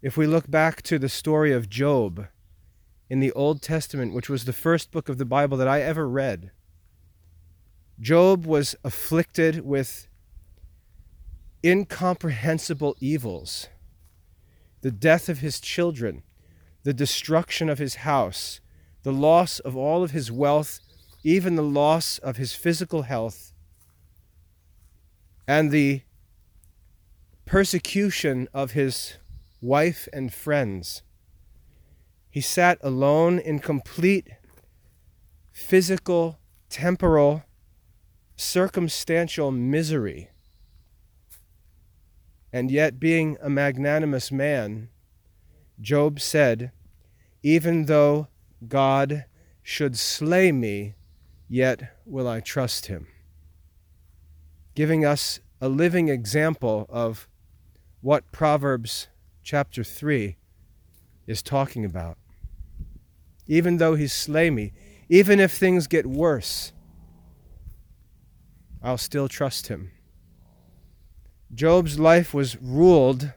[0.00, 2.26] If we look back to the story of Job
[3.10, 6.08] in the Old Testament, which was the first book of the Bible that I ever
[6.08, 6.52] read,
[8.00, 10.08] Job was afflicted with
[11.64, 13.68] incomprehensible evils
[14.80, 16.22] the death of his children,
[16.88, 18.60] the destruction of his house,
[19.02, 20.80] the loss of all of his wealth,
[21.22, 23.52] even the loss of his physical health,
[25.46, 26.00] and the
[27.44, 29.18] persecution of his
[29.60, 31.02] wife and friends.
[32.30, 34.30] He sat alone in complete
[35.52, 36.38] physical,
[36.70, 37.42] temporal,
[38.34, 40.30] circumstantial misery.
[42.50, 44.88] And yet, being a magnanimous man,
[45.82, 46.72] Job said,
[47.48, 48.28] Even though
[48.68, 49.24] God
[49.62, 50.96] should slay me,
[51.48, 53.06] yet will I trust him.
[54.74, 57.26] Giving us a living example of
[58.02, 59.08] what Proverbs
[59.42, 60.36] chapter 3
[61.26, 62.18] is talking about.
[63.46, 64.74] Even though he slay me,
[65.08, 66.74] even if things get worse,
[68.82, 69.92] I'll still trust him.
[71.54, 73.32] Job's life was ruled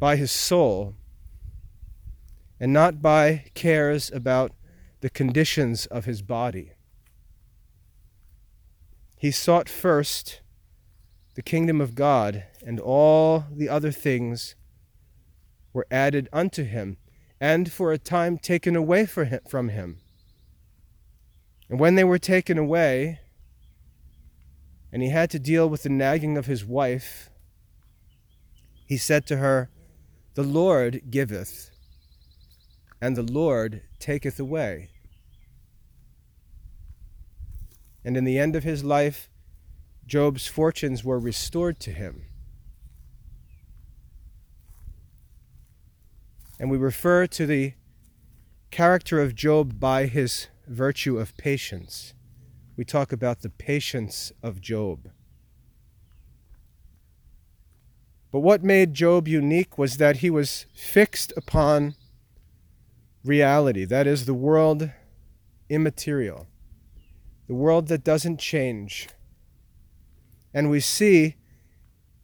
[0.00, 0.96] by his soul
[2.60, 4.52] and not by cares about
[5.00, 6.72] the conditions of his body.
[9.16, 10.40] He sought first
[11.34, 14.56] the kingdom of God, and all the other things
[15.72, 16.96] were added unto him,
[17.40, 19.98] and for a time taken away from him.
[21.68, 23.20] And when they were taken away,
[24.92, 27.30] and he had to deal with the nagging of his wife,
[28.86, 29.70] he said to her,
[30.34, 31.70] The Lord giveth,
[33.00, 34.90] and the Lord taketh away.
[38.04, 39.28] And in the end of his life,
[40.06, 42.24] Job's fortunes were restored to him.
[46.58, 47.74] And we refer to the
[48.70, 52.14] character of Job by his virtue of patience
[52.78, 55.10] we talk about the patience of Job.
[58.30, 61.96] But what made Job unique was that he was fixed upon
[63.28, 64.90] reality, that is, the world
[65.68, 66.48] immaterial,
[67.46, 69.08] the world that doesn't change.
[70.54, 71.36] And we see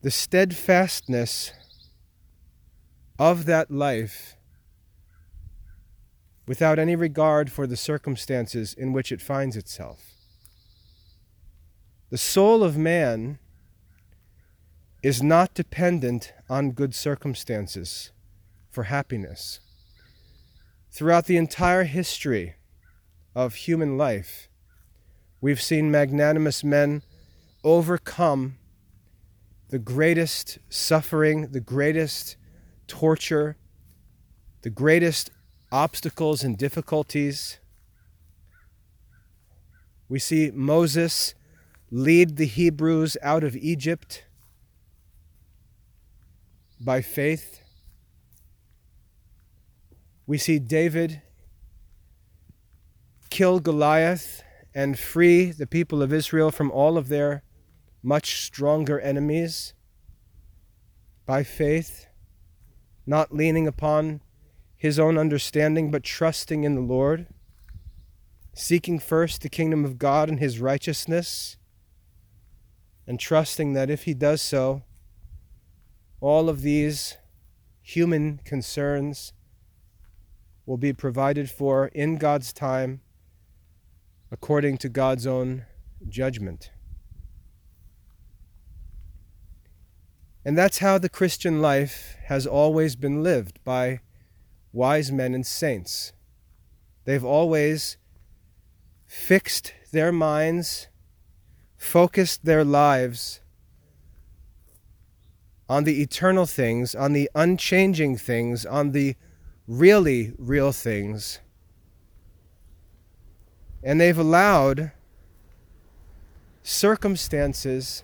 [0.02, 1.52] the steadfastness
[3.18, 4.36] of that life
[6.46, 10.14] without any regard for the circumstances in which it finds itself.
[12.10, 13.38] The soul of man
[15.02, 18.12] is not dependent on good circumstances
[18.70, 19.60] for happiness.
[20.94, 22.54] Throughout the entire history
[23.34, 24.48] of human life,
[25.40, 27.02] we've seen magnanimous men
[27.64, 28.58] overcome
[29.70, 32.36] the greatest suffering, the greatest
[32.86, 33.56] torture,
[34.62, 35.32] the greatest
[35.72, 37.58] obstacles and difficulties.
[40.08, 41.34] We see Moses
[41.90, 44.26] lead the Hebrews out of Egypt
[46.78, 47.63] by faith.
[50.26, 51.22] We see David
[53.28, 54.42] kill Goliath
[54.74, 57.42] and free the people of Israel from all of their
[58.02, 59.74] much stronger enemies
[61.26, 62.06] by faith,
[63.06, 64.20] not leaning upon
[64.76, 67.26] his own understanding, but trusting in the Lord,
[68.54, 71.56] seeking first the kingdom of God and his righteousness,
[73.06, 74.82] and trusting that if he does so,
[76.20, 77.16] all of these
[77.82, 79.32] human concerns
[80.66, 83.00] will be provided for in God's time
[84.30, 85.64] according to God's own
[86.08, 86.70] judgment.
[90.44, 94.00] And that's how the Christian life has always been lived by
[94.72, 96.12] wise men and saints.
[97.04, 97.96] They've always
[99.06, 100.88] fixed their minds,
[101.76, 103.40] focused their lives
[105.68, 109.16] on the eternal things, on the unchanging things, on the
[109.66, 111.40] really real things.
[113.82, 114.92] And they've allowed
[116.62, 118.02] circumstances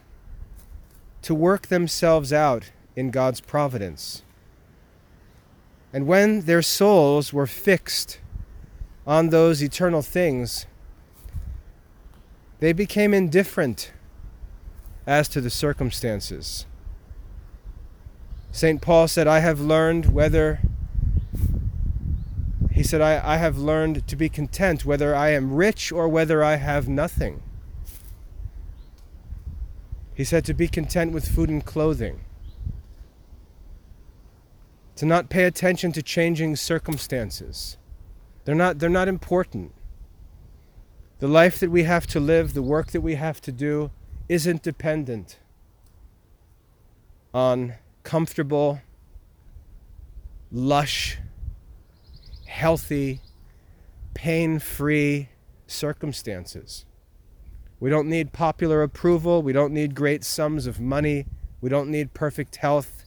[1.22, 4.22] to work themselves out in God's providence.
[5.92, 8.20] And when their souls were fixed
[9.06, 10.66] on those eternal things,
[12.60, 13.92] they became indifferent
[15.06, 16.66] as to the circumstances.
[18.52, 18.80] St.
[18.82, 20.60] Paul said, I have learned whether,
[22.80, 26.42] he said, I, I have learned to be content whether I am rich or whether
[26.42, 27.42] I have nothing.
[30.14, 32.24] He said to be content with food and clothing,
[34.96, 37.76] to not pay attention to changing circumstances.
[38.46, 39.74] They're not, they're not important.
[41.18, 43.90] The life that we have to live, the work that we have to do,
[44.26, 45.38] isn't dependent
[47.34, 47.74] on
[48.04, 48.80] comfortable,
[50.50, 51.18] lush,
[52.50, 53.20] healthy,
[54.12, 55.28] pain free
[55.66, 56.84] circumstances.
[57.78, 59.40] We don't need popular approval.
[59.40, 61.26] We don't need great sums of money.
[61.60, 63.04] We don't need perfect health.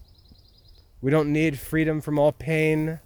[1.01, 2.99] We don't need freedom from all pain.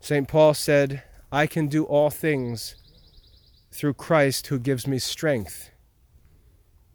[0.00, 0.26] St.
[0.26, 2.76] Paul said, I can do all things
[3.70, 5.70] through Christ who gives me strength.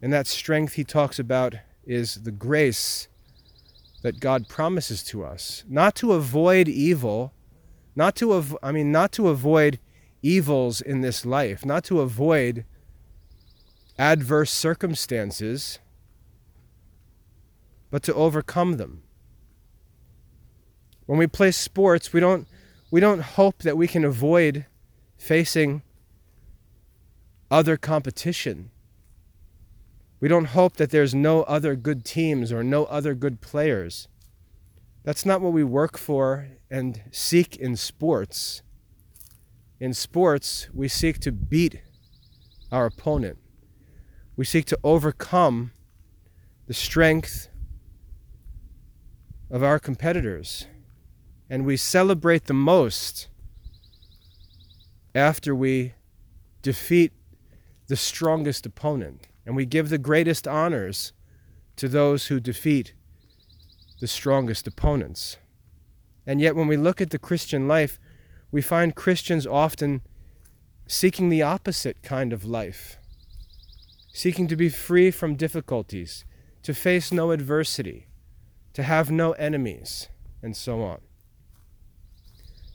[0.01, 1.55] And that strength he talks about
[1.85, 3.07] is the grace
[4.01, 7.33] that God promises to us, not to avoid evil,
[7.95, 9.79] not to av- I mean not to avoid
[10.21, 12.65] evils in this life, not to avoid
[13.97, 15.79] adverse circumstances,
[17.89, 19.03] but to overcome them.
[21.05, 22.47] When we play sports, we don't,
[22.89, 24.65] we don't hope that we can avoid
[25.17, 25.83] facing
[27.51, 28.71] other competition.
[30.21, 34.07] We don't hope that there's no other good teams or no other good players.
[35.03, 38.61] That's not what we work for and seek in sports.
[39.79, 41.81] In sports, we seek to beat
[42.71, 43.39] our opponent.
[44.35, 45.71] We seek to overcome
[46.67, 47.49] the strength
[49.49, 50.67] of our competitors.
[51.49, 53.27] And we celebrate the most
[55.15, 55.95] after we
[56.61, 57.11] defeat
[57.87, 59.27] the strongest opponent.
[59.45, 61.13] And we give the greatest honors
[61.77, 62.93] to those who defeat
[63.99, 65.37] the strongest opponents.
[66.25, 67.99] And yet, when we look at the Christian life,
[68.51, 70.01] we find Christians often
[70.87, 72.97] seeking the opposite kind of life,
[74.13, 76.25] seeking to be free from difficulties,
[76.63, 78.07] to face no adversity,
[78.73, 80.09] to have no enemies,
[80.41, 80.99] and so on.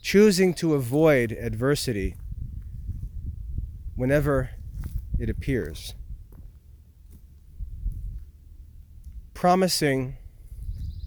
[0.01, 2.15] Choosing to avoid adversity
[3.95, 4.51] whenever
[5.19, 5.93] it appears.
[9.37, 10.17] Promising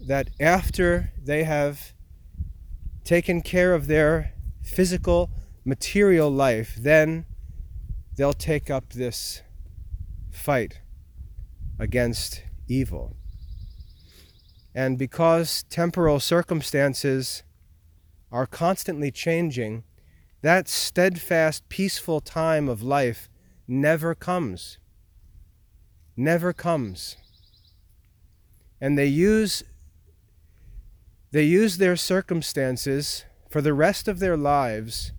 [0.07, 1.91] that after they have
[3.03, 5.29] taken care of their physical,
[5.65, 7.25] material life, then
[8.15, 9.41] they'll take up this
[10.31, 10.79] fight
[11.77, 13.17] against evil.
[14.73, 17.43] And because temporal circumstances
[18.31, 19.83] are constantly changing,
[20.41, 23.29] that steadfast, peaceful time of life
[23.67, 24.77] never comes.
[26.15, 27.17] Never comes.
[28.81, 29.63] And they use
[31.31, 35.13] they use their circumstances for the rest of their lives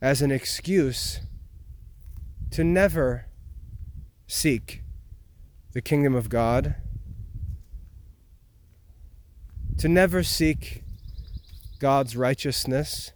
[0.00, 1.20] as an excuse
[2.50, 3.26] to never
[4.26, 4.82] seek
[5.72, 6.76] the kingdom of God,
[9.76, 10.82] to never seek
[11.78, 13.12] God's righteousness,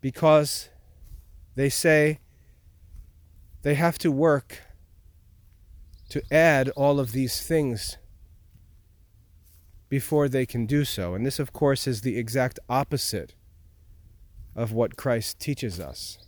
[0.00, 0.68] because
[1.54, 2.18] they say
[3.62, 4.63] they have to work
[6.14, 7.98] to add all of these things
[9.88, 11.12] before they can do so.
[11.12, 13.34] And this, of course, is the exact opposite
[14.54, 16.18] of what Christ teaches us.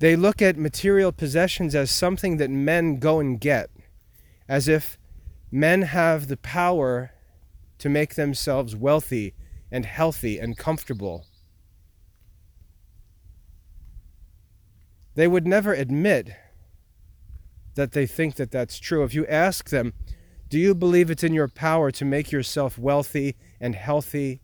[0.00, 3.70] They look at material possessions as something that men go and get,
[4.46, 4.98] as if
[5.50, 7.12] men have the power
[7.78, 9.32] to make themselves wealthy
[9.70, 11.24] and healthy and comfortable.
[15.14, 16.32] They would never admit
[17.74, 19.04] that they think that that's true.
[19.04, 19.94] If you ask them,
[20.48, 24.40] do you believe it's in your power to make yourself wealthy and healthy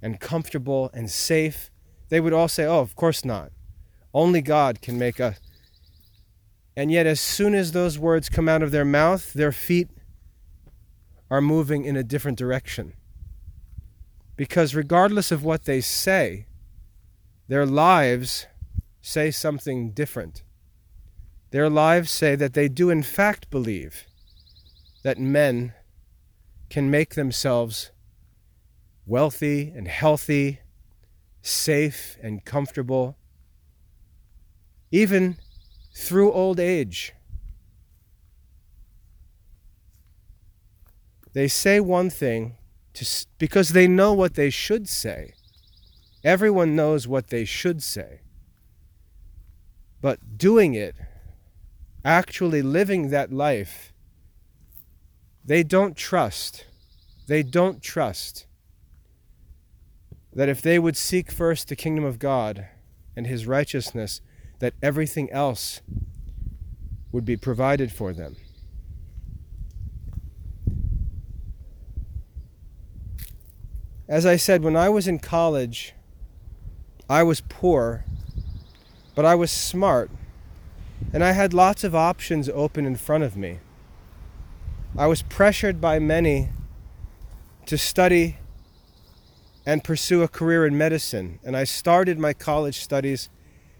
[0.00, 1.70] and comfortable and safe?
[2.08, 3.52] They would all say, oh, of course not.
[4.14, 5.38] Only God can make us.
[6.74, 9.88] And yet, as soon as those words come out of their mouth, their feet
[11.30, 12.94] are moving in a different direction.
[14.36, 16.46] Because regardless of what they say,
[17.48, 18.46] their lives
[19.02, 20.42] say something different.
[21.52, 24.06] Their lives say that they do, in fact, believe
[25.04, 25.74] that men
[26.70, 27.90] can make themselves
[29.04, 30.60] wealthy and healthy,
[31.42, 33.18] safe and comfortable,
[34.90, 35.36] even
[35.94, 37.12] through old age.
[41.34, 42.56] They say one thing
[42.94, 45.34] to, because they know what they should say.
[46.24, 48.22] Everyone knows what they should say.
[50.00, 50.94] But doing it,
[52.04, 53.92] actually living that life,
[55.44, 56.66] they don't trust.
[57.26, 58.46] They don't trust
[60.34, 62.66] that if they would seek first the kingdom of God
[63.14, 64.20] and his righteousness,
[64.60, 65.82] that everything else
[67.10, 68.36] would be provided for them.
[74.08, 75.94] As I said, when I was in college,
[77.08, 78.04] I was poor,
[79.14, 80.10] but I was smart,
[81.12, 83.58] and I had lots of options open in front of me.
[84.96, 86.50] I was pressured by many
[87.66, 88.38] to study
[89.64, 93.28] and pursue a career in medicine, and I started my college studies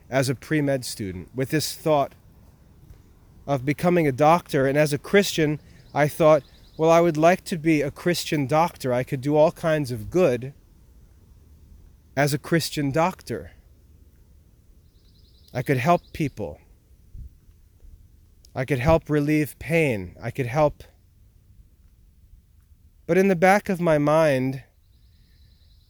[0.08, 2.14] as a pre med student with this thought
[3.46, 4.66] of becoming a doctor.
[4.66, 5.60] And as a Christian,
[5.94, 6.42] I thought,
[6.76, 8.92] well, I would like to be a Christian doctor.
[8.92, 10.54] I could do all kinds of good
[12.16, 13.52] as a Christian doctor.
[15.52, 16.61] I could help people.
[18.54, 20.16] I could help relieve pain.
[20.22, 20.84] I could help.
[23.06, 24.64] But in the back of my mind,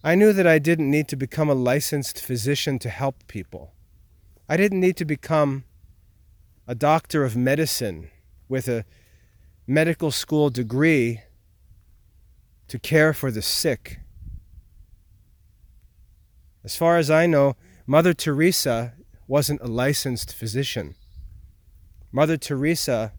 [0.05, 3.73] I knew that I didn't need to become a licensed physician to help people.
[4.49, 5.65] I didn't need to become
[6.67, 8.11] a doctor of medicine
[8.49, 8.85] with a
[9.67, 11.21] medical school degree
[12.69, 14.01] to care for the sick.
[16.65, 17.57] As far as I know,
[17.87, 18.95] Mother Teresa
[19.27, 20.95] wasn't a licensed physician.
[22.13, 23.13] Mother Teresa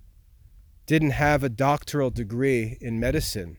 [0.86, 3.58] didn't have a doctoral degree in medicine.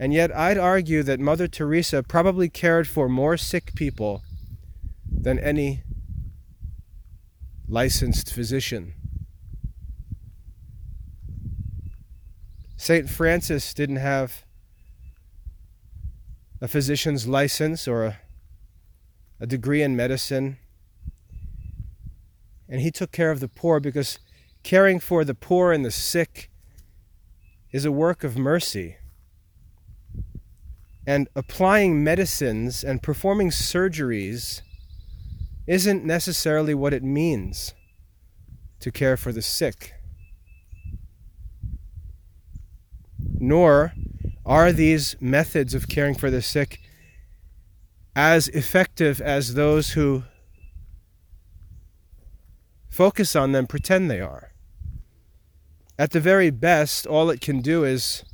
[0.00, 4.22] And yet, I'd argue that Mother Teresa probably cared for more sick people
[5.10, 5.82] than any
[7.68, 8.94] licensed physician.
[12.76, 13.10] St.
[13.10, 14.44] Francis didn't have
[16.60, 18.20] a physician's license or a,
[19.40, 20.58] a degree in medicine.
[22.68, 24.18] And he took care of the poor because
[24.68, 26.50] caring for the poor and the sick
[27.72, 28.98] is a work of mercy.
[31.06, 34.60] And applying medicines and performing surgeries
[35.66, 37.72] isn't necessarily what it means
[38.80, 39.94] to care for the sick.
[43.38, 43.94] Nor
[44.44, 46.78] are these methods of caring for the sick
[48.14, 50.24] as effective as those who
[52.90, 54.47] focus on them pretend they are.
[55.98, 58.24] At the very best, all it can do is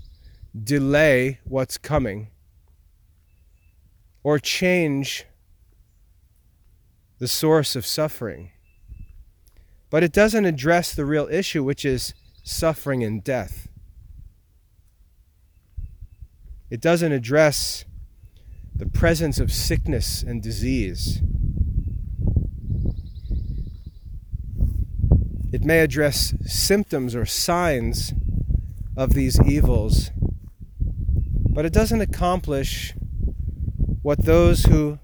[0.55, 2.29] delay what's coming
[4.23, 5.25] or change
[7.19, 8.51] the source of suffering.
[9.89, 12.12] But it doesn't address the real issue, which is
[12.43, 13.69] suffering and death.
[16.69, 17.85] It doesn't address
[18.75, 21.23] the presence of sickness and disease.
[25.55, 28.12] It may address symptoms or signs
[28.96, 30.11] of these evils,
[31.48, 32.92] but it doesn't accomplish
[34.02, 34.98] what those who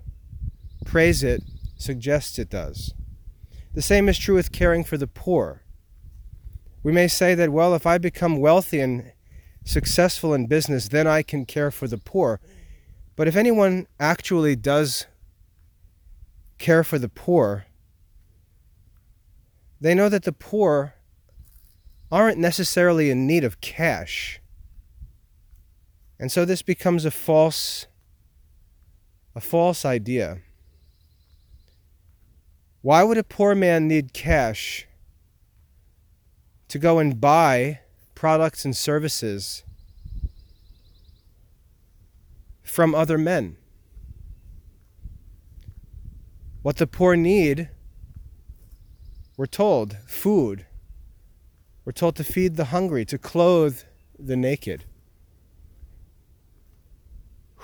[0.85, 1.45] praise it
[1.77, 2.93] suggest it does.
[3.75, 5.63] The same is true with caring for the poor.
[6.83, 9.13] We may say that, well, if I become wealthy and
[9.65, 12.41] successful in business, then I can care for the poor.
[13.15, 15.07] But if anyone actually does
[16.59, 17.67] care for the poor,
[19.81, 20.95] they know that the poor
[22.13, 24.41] aren't necessarily in need of cash.
[26.19, 27.87] And so this becomes a false
[29.35, 30.39] a false idea.
[32.83, 34.89] Why would a poor man need cash
[36.69, 37.81] to go and buy
[38.15, 39.65] products and services
[42.63, 43.57] from other men.
[46.63, 47.71] What the poor need,
[49.41, 50.67] we're told food.
[51.87, 53.81] We're told to feed the hungry, to clothe
[54.19, 54.85] the naked.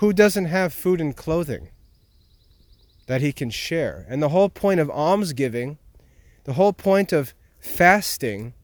[0.01, 1.69] Who doesn't have food and clothing
[3.05, 4.07] that he can share?
[4.09, 5.77] And the whole point of almsgiving,
[6.45, 8.55] the whole point of fasting,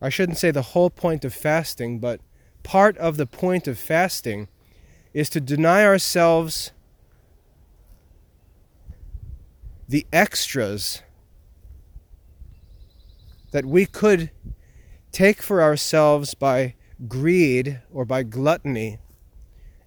[0.00, 2.22] I shouldn't say the whole point of fasting, but
[2.62, 4.48] part of the point of fasting
[5.12, 6.72] is to deny ourselves
[9.86, 11.02] the extras
[13.50, 14.30] that we could
[15.12, 16.74] take for ourselves by
[17.06, 18.98] greed or by gluttony,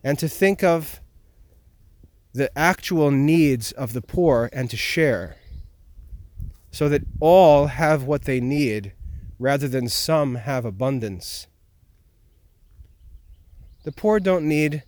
[0.03, 0.99] and to think of
[2.33, 5.35] the actual needs of the poor and to share,
[6.71, 8.93] so that all have what they need
[9.37, 11.47] rather than some have abundance.
[13.83, 14.83] The poor don't need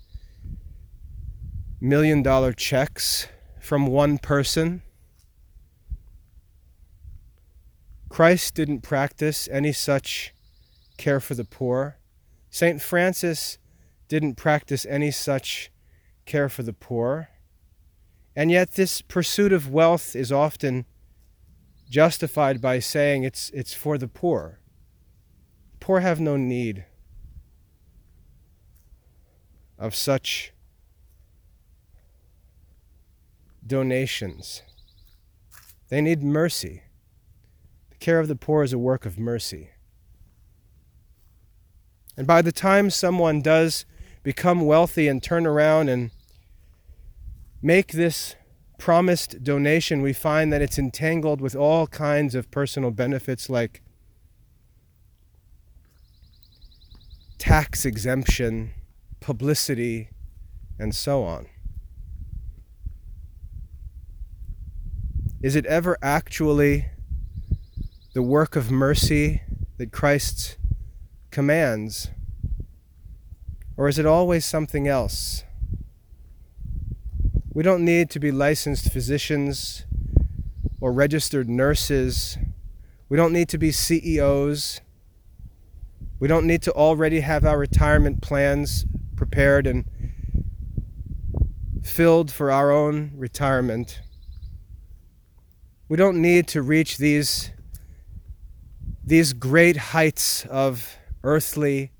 [1.81, 3.27] million dollar checks
[3.59, 4.83] from one person.
[8.13, 10.35] Christ didn't practice any such
[10.97, 11.97] care for the poor.
[12.51, 12.79] St.
[12.79, 13.57] Francis
[14.07, 15.71] didn't practice any such
[16.27, 17.29] care for the poor.
[18.35, 20.85] And yet, this pursuit of wealth is often
[21.89, 24.59] justified by saying it's, it's for the poor.
[25.79, 26.85] Poor have no need
[29.79, 30.53] of such
[33.65, 34.61] donations.
[35.89, 36.83] They need mercy.
[38.03, 39.69] Care of the poor is a work of mercy.
[42.17, 43.85] And by the time someone does
[44.23, 46.11] become wealthy and turn around and
[47.61, 48.35] make this
[48.77, 53.81] promised donation, we find that it's entangled with all kinds of personal benefits like
[57.37, 58.73] tax exemption,
[59.21, 60.09] publicity,
[60.77, 61.47] and so on.
[65.41, 66.87] Is it ever actually
[68.13, 69.41] the work of mercy
[69.77, 70.57] that Christ
[71.31, 72.11] commands?
[73.75, 75.43] Or is it always something else?
[77.53, 79.85] We don't need to be licensed physicians
[80.79, 82.37] or registered nurses.
[83.09, 84.81] We don't need to be CEOs.
[86.19, 88.85] We don't need to already have our retirement plans
[89.15, 89.85] prepared and
[91.83, 94.01] filled for our own retirement.
[95.89, 97.51] We don't need to reach these,
[99.03, 101.91] these great heights of earthly,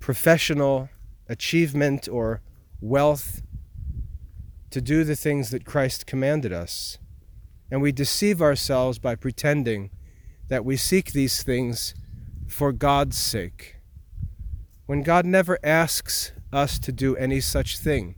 [0.00, 0.88] professional
[1.28, 2.42] achievement or
[2.80, 3.42] wealth
[4.70, 6.98] to do the things that Christ commanded us.
[7.70, 9.90] And we deceive ourselves by pretending
[10.48, 11.94] that we seek these things
[12.46, 13.76] for God's sake,
[14.86, 18.14] when God never asks us to do any such thing.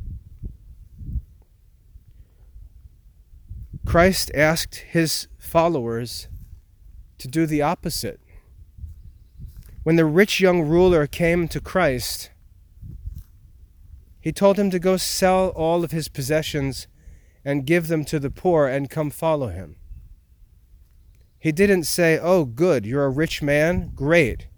[3.87, 6.29] Christ asked his followers
[7.19, 8.21] to do the opposite.
[9.83, 12.31] When the rich young ruler came to Christ,
[14.21, 16.87] he told him to go sell all of his possessions
[17.45, 19.77] and give them to the poor and come follow him.
[21.39, 23.93] He didn't say, Oh, good, you're a rich man?
[23.95, 24.49] Great.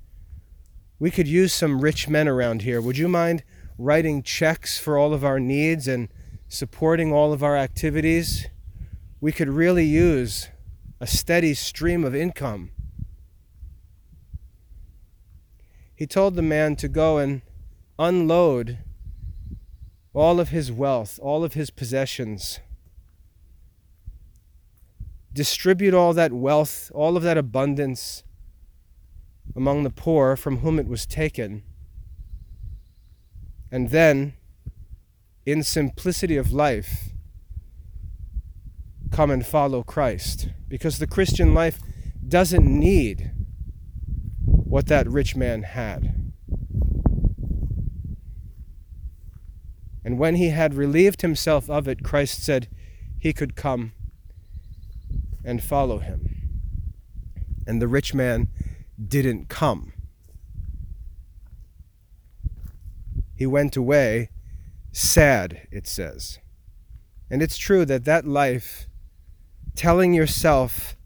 [0.98, 2.80] We could use some rich men around here.
[2.80, 3.44] Would you mind
[3.78, 6.08] writing checks for all of our needs and
[6.48, 8.46] supporting all of our activities?
[9.20, 10.48] We could really use
[11.00, 12.70] a steady stream of income.
[15.94, 17.42] He told the man to go and
[17.98, 18.78] unload
[20.12, 22.60] all of his wealth, all of his possessions.
[25.32, 28.22] Distribute all that wealth, all of that abundance
[29.56, 31.62] among the poor from whom it was taken.
[33.70, 34.34] And then,
[35.46, 37.10] in simplicity of life,
[39.10, 40.48] come and follow Christ.
[40.68, 41.78] Because the Christian life
[42.26, 43.32] doesn't need
[44.44, 46.14] what that rich man had.
[50.04, 52.68] And when he had relieved himself of it, Christ said
[53.18, 53.92] he could come
[55.44, 56.50] and follow him.
[57.66, 58.48] And the rich man
[59.04, 59.92] didn't come.
[63.34, 64.30] He went away
[64.92, 66.38] sad, it says.
[67.30, 68.86] And it's true that that life,
[69.74, 70.96] telling yourself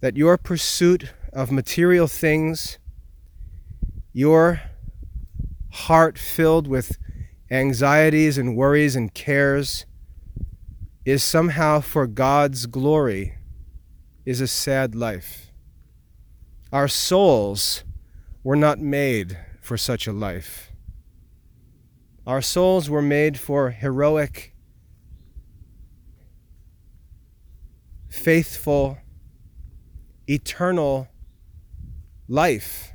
[0.00, 2.78] that your pursuit of material things,
[4.12, 4.62] your
[5.70, 6.98] heart filled with
[7.50, 9.86] anxieties and worries and cares
[11.04, 13.34] is somehow for God's glory
[14.26, 15.52] is a sad life.
[16.70, 17.84] Our souls
[18.42, 20.70] were not made for such a life.
[22.26, 24.54] Our souls were made for heroic,
[28.18, 28.98] faithful,
[30.26, 31.08] eternal
[32.28, 32.92] life.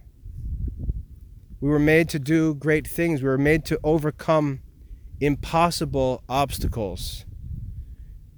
[1.61, 3.23] We were made to do great things.
[3.23, 4.61] We were made to overcome
[5.21, 7.25] impossible obstacles.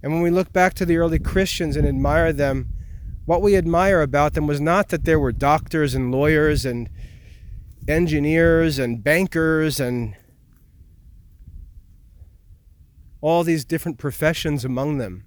[0.04, 2.70] And when we look back to the early Christians and admire them,
[3.26, 6.90] what we admire about them was not that there were doctors and lawyers and
[7.88, 10.16] engineers and bankers and
[13.22, 15.26] all these different professions among them,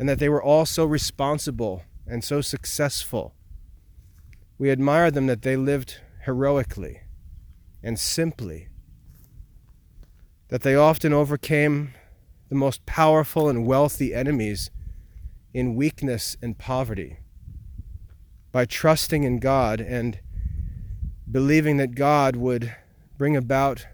[0.00, 3.34] and that they were all so responsible and so successful.
[4.56, 7.02] We admire them that they lived heroically
[7.82, 8.68] and simply,
[10.48, 11.92] that they often overcame
[12.48, 14.70] the most powerful and wealthy enemies
[15.52, 17.18] in weakness and poverty
[18.52, 20.18] by trusting in God and
[21.30, 22.74] believing that God would
[23.18, 23.86] bring about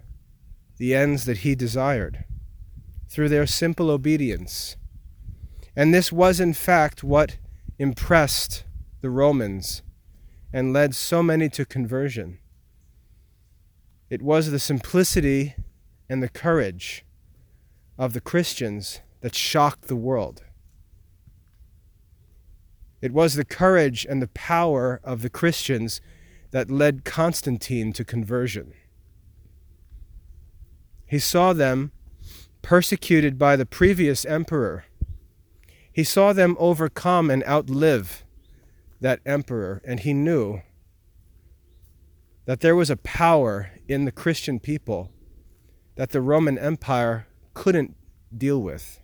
[0.76, 2.24] the ends that He desired
[3.08, 4.76] through their simple obedience.
[5.76, 7.36] And this was, in fact, what
[7.78, 8.64] impressed
[9.02, 9.82] the Romans
[10.52, 12.38] and led so many to conversion.
[14.08, 15.54] It was the simplicity
[16.08, 17.04] and the courage
[17.98, 20.44] of the Christians that shocked the world.
[23.02, 26.00] It was the courage and the power of the Christians
[26.52, 28.72] that led Constantine to conversion.
[31.06, 31.92] He saw them
[32.62, 34.85] persecuted by the previous emperor.
[35.96, 38.22] He saw them overcome and outlive
[39.00, 40.60] that emperor, and he knew
[42.44, 45.10] that there was a power in the Christian people
[45.94, 47.96] that the Roman Empire couldn't
[48.36, 49.00] deal with.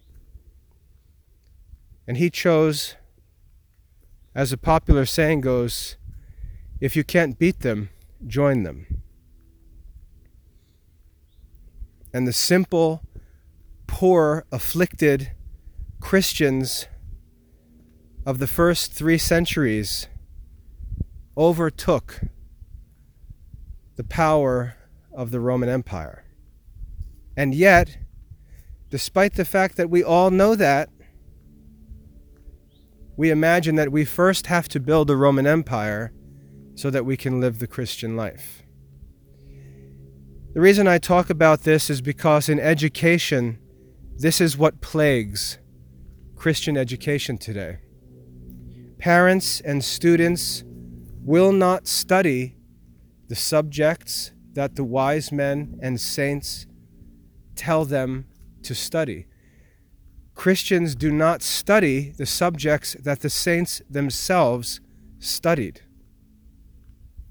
[2.06, 2.96] And he chose,
[4.34, 5.96] as a popular saying goes,
[6.78, 7.88] if you can't beat them,
[8.26, 9.00] join them.
[12.12, 13.00] And the simple,
[13.86, 15.32] poor, afflicted
[16.02, 16.88] Christians
[18.26, 20.08] of the first three centuries
[21.38, 22.20] overtook
[23.96, 24.76] the power
[25.14, 26.24] of the Roman Empire.
[27.36, 27.96] And yet,
[28.90, 30.90] despite the fact that we all know that,
[33.16, 36.12] we imagine that we first have to build a Roman Empire
[36.74, 38.64] so that we can live the Christian life.
[40.52, 43.58] The reason I talk about this is because in education,
[44.18, 45.58] this is what plagues
[46.42, 47.78] Christian education today.
[48.98, 50.64] Parents and students
[51.22, 52.56] will not study
[53.28, 56.66] the subjects that the wise men and saints
[57.54, 58.26] tell them
[58.64, 59.26] to study.
[60.34, 64.80] Christians do not study the subjects that the saints themselves
[65.20, 65.82] studied.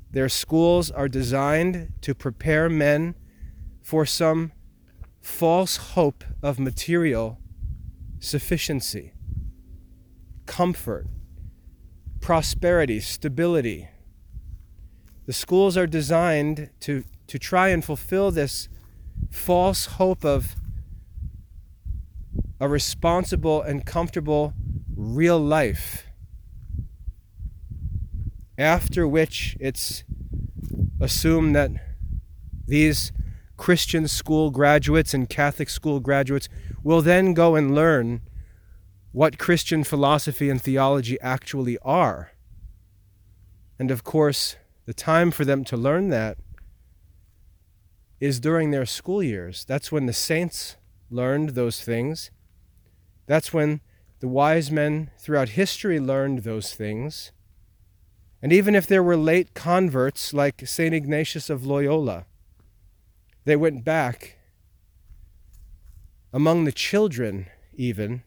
[0.09, 3.15] Their schools are designed to prepare men
[3.83, 4.53] for some
[5.19, 7.40] false hope of material
[8.21, 9.13] sufficiency,
[10.45, 11.07] comfort,
[12.21, 13.89] prosperity, stability.
[15.25, 18.69] The schools are designed to, to try and fulfill this
[19.31, 20.55] false hope of
[22.59, 24.53] a responsible and comfortable
[24.95, 26.05] real life.
[28.55, 30.03] After which it's
[30.99, 31.71] assumed that
[32.67, 33.11] these
[33.57, 36.49] Christian school graduates and Catholic school graduates
[36.83, 38.21] will then go and learn
[39.11, 42.31] what Christian philosophy and theology actually are.
[43.77, 44.55] And of course,
[44.85, 46.37] the time for them to learn that
[48.19, 49.65] is during their school years.
[49.65, 50.77] That's when the saints
[51.09, 52.31] learned those things.
[53.25, 53.81] That's when
[54.19, 57.31] the wise men throughout history learned those things.
[58.41, 60.93] And even if there were late converts like St.
[60.93, 62.25] Ignatius of Loyola,
[63.45, 64.37] they went back
[66.33, 68.23] among the children, even,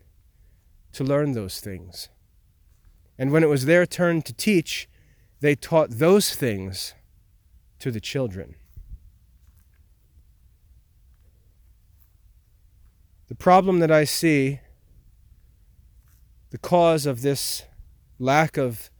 [0.92, 2.08] to learn those things.
[3.18, 4.88] And when it was their turn to teach,
[5.40, 6.94] they taught those things
[7.78, 8.56] to the children.
[13.28, 14.60] The problem that I see
[16.50, 17.64] the cause of this
[18.18, 18.90] lack of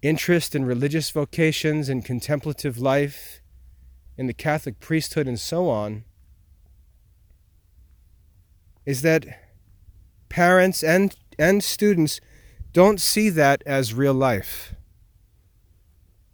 [0.00, 3.42] interest in religious vocations and contemplative life
[4.16, 6.04] in the Catholic priesthood and so on
[8.88, 9.26] is that
[10.30, 12.22] parents and, and students
[12.72, 14.74] don't see that as real life.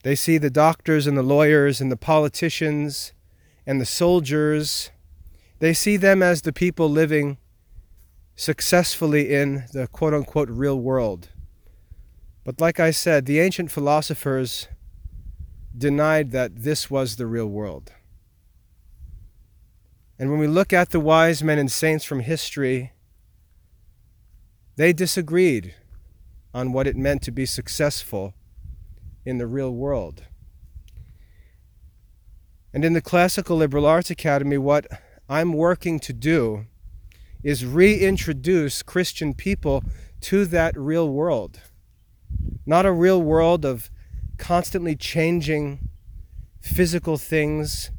[0.05, 3.13] They see the doctors and the lawyers and the politicians
[3.67, 4.93] and the soldiers.
[5.59, 7.39] They see them as the people living
[8.37, 11.31] successfully in the quote unquote real world.
[12.45, 14.69] But like I said, the ancient philosophers
[15.77, 17.91] denied that this was the real world.
[20.19, 22.93] And when we look at the wise men and saints from history,
[24.77, 25.75] they disagreed
[26.53, 28.35] on what it meant to be successful
[29.25, 30.25] in the real world.
[32.73, 34.87] And in the Classical Liberal Arts Academy, what
[35.29, 36.67] I'm working to do
[37.43, 39.83] is reintroduce Christian people
[40.23, 41.61] to that real world.
[42.67, 43.91] Not a real world of
[44.39, 45.89] constantly changing
[46.61, 47.91] physical things,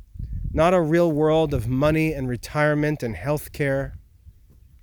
[0.56, 3.98] not a real world of money and retirement and health care,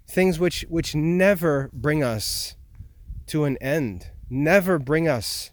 [0.06, 2.56] things which, which never bring us
[3.26, 5.50] to an end, never bring us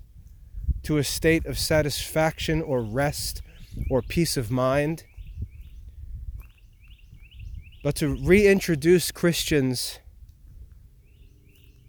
[0.83, 3.41] to a state of satisfaction or rest
[3.89, 5.05] or peace of mind.
[7.81, 9.99] But to reintroduce Christians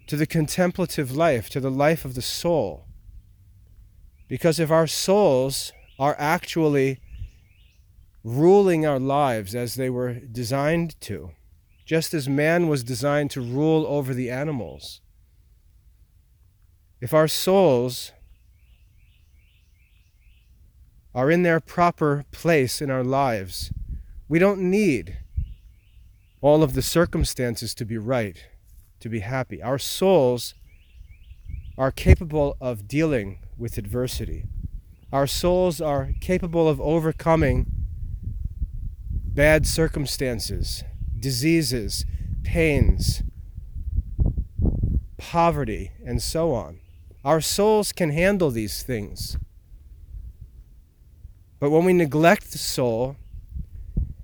[0.07, 2.85] to the contemplative life, to the life of the soul.
[4.29, 7.00] Because if our souls are actually
[8.23, 11.31] ruling our lives as they were designed to,
[11.85, 15.01] just as man was designed to rule over the animals,
[16.99, 18.11] if our souls
[21.13, 23.71] are in their proper place in our lives.
[24.29, 25.17] We don't need
[26.39, 28.45] all of the circumstances to be right,
[29.01, 29.61] to be happy.
[29.61, 30.53] Our souls
[31.77, 34.45] are capable of dealing with adversity.
[35.11, 37.80] Our souls are capable of overcoming
[39.33, 40.83] bad circumstances,
[41.17, 42.05] diseases,
[42.43, 43.23] pains,
[45.17, 46.79] poverty, and so on.
[47.23, 49.37] Our souls can handle these things.
[51.59, 53.15] But when we neglect the soul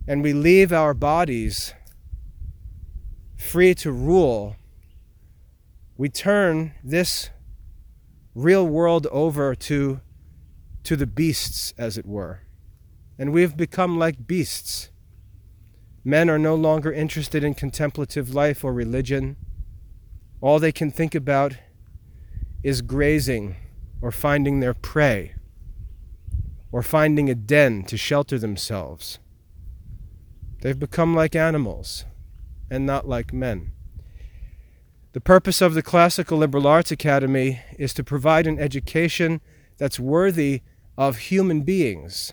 [0.07, 1.73] and we leave our bodies
[3.37, 4.55] free to rule,
[5.95, 7.29] we turn this
[8.33, 10.01] real world over to,
[10.83, 12.41] to the beasts, as it were.
[13.19, 14.89] And we've become like beasts.
[16.07, 19.35] Men are no longer interested in contemplative life or religion.
[20.39, 21.57] All they can think about
[22.63, 23.57] is grazing
[24.01, 25.33] or finding their prey
[26.71, 29.19] or finding a den to shelter themselves.
[30.61, 32.05] They've become like animals
[32.69, 33.73] and not like men.
[35.11, 39.41] The purpose of the Classical Liberal Arts Academy is to provide an education
[39.77, 40.61] that's worthy
[40.97, 42.31] of human beings.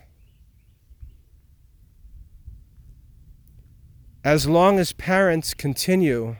[4.24, 6.36] As long as parents continue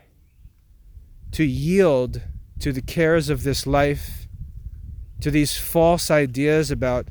[1.33, 2.23] to yield
[2.61, 4.27] to the cares of this life,
[5.21, 7.09] to these false ideas about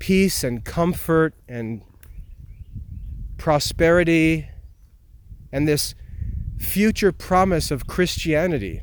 [0.00, 1.82] peace and comfort and
[3.38, 4.48] prosperity
[5.52, 5.94] and this
[6.58, 8.82] future promise of Christianity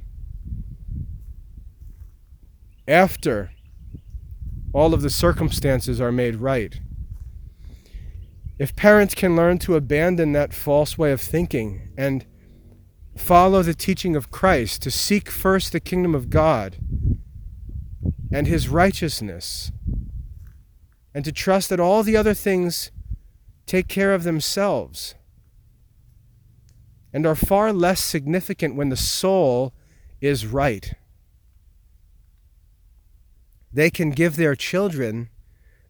[2.87, 3.51] after
[4.71, 6.79] all of the circumstances are made right.
[8.59, 12.25] If parents can learn to abandon that false way of thinking and
[13.15, 16.75] follow the teaching of Christ, to seek first the kingdom of God
[18.29, 19.71] and his righteousness,
[21.15, 22.91] and to trust that all the other things
[23.65, 25.15] take care of themselves
[27.13, 29.73] and are far less significant when the soul
[30.19, 30.93] is right.
[33.71, 35.29] They can give their children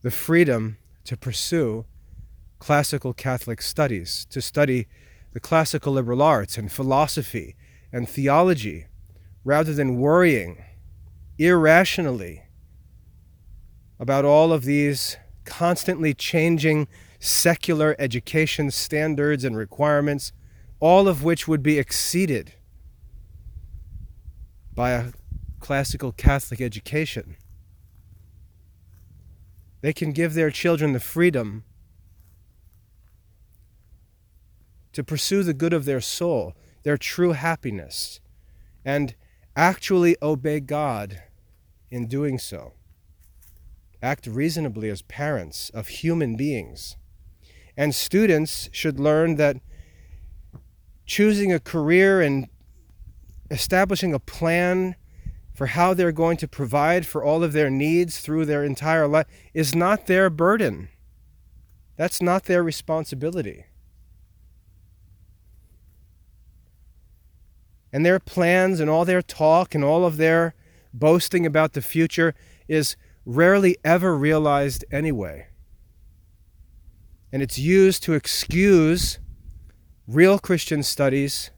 [0.02, 1.86] the freedom to pursue
[2.60, 4.88] classical Catholic studies, to study
[5.32, 7.56] the classical liberal arts and philosophy
[7.92, 8.88] and theology,
[9.44, 10.64] rather than worrying
[11.38, 12.44] irrationally
[14.00, 16.88] about all of these constantly changing
[17.20, 20.32] secular education standards and requirements,
[20.80, 22.54] all of which would be exceeded
[24.74, 25.12] by a
[25.60, 27.36] classical Catholic education.
[29.82, 31.64] They can give their children the freedom
[34.94, 38.20] to pursue the good of their soul, their true happiness,
[38.84, 39.16] and
[39.56, 41.22] actually obey God
[41.92, 42.74] in doing so
[44.02, 46.96] act reasonably as parents of human beings.
[47.76, 49.58] And students should learn that
[51.06, 52.48] choosing a career and
[53.50, 54.96] establishing a plan
[55.54, 59.26] for how they're going to provide for all of their needs through their entire life
[59.54, 60.90] is not their burden.
[61.98, 63.66] That's not their responsibility.
[67.92, 70.54] And their plans and all their talk and all of their
[70.94, 72.36] boasting about the future
[72.68, 75.48] is rarely ever realized anyway.
[77.32, 79.20] And it's used to excuse
[80.08, 81.52] real Christian studies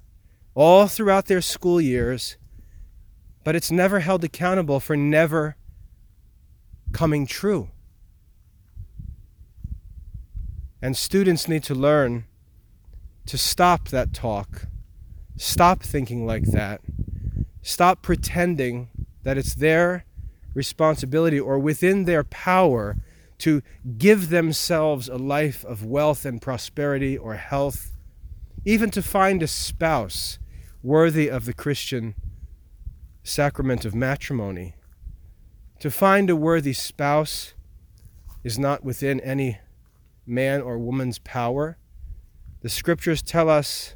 [0.54, 2.38] all throughout their school years
[3.44, 5.56] but it's never held accountable for never
[6.92, 7.70] coming true.
[10.82, 12.26] And students need to learn
[13.28, 14.68] to stop that talk,
[15.42, 16.82] stop thinking like that,
[17.64, 18.90] stop pretending
[19.24, 20.06] that it's their
[20.54, 22.96] responsibility or within their power
[23.40, 23.64] to
[23.98, 27.90] give themselves a life of wealth and prosperity or health,
[28.66, 30.38] even to find a spouse
[30.84, 32.14] worthy of the Christian
[33.24, 34.76] sacrament of matrimony.
[35.80, 37.56] To find a worthy spouse
[38.44, 39.58] is not within any
[40.28, 41.80] man or woman's power.
[42.62, 43.96] The scriptures tell us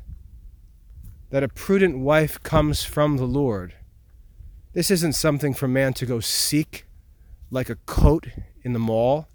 [1.30, 3.74] that a prudent wife comes from the Lord.
[4.74, 6.86] This isn't something for man to go seek
[7.50, 8.28] like a coat
[8.64, 9.28] in the mall.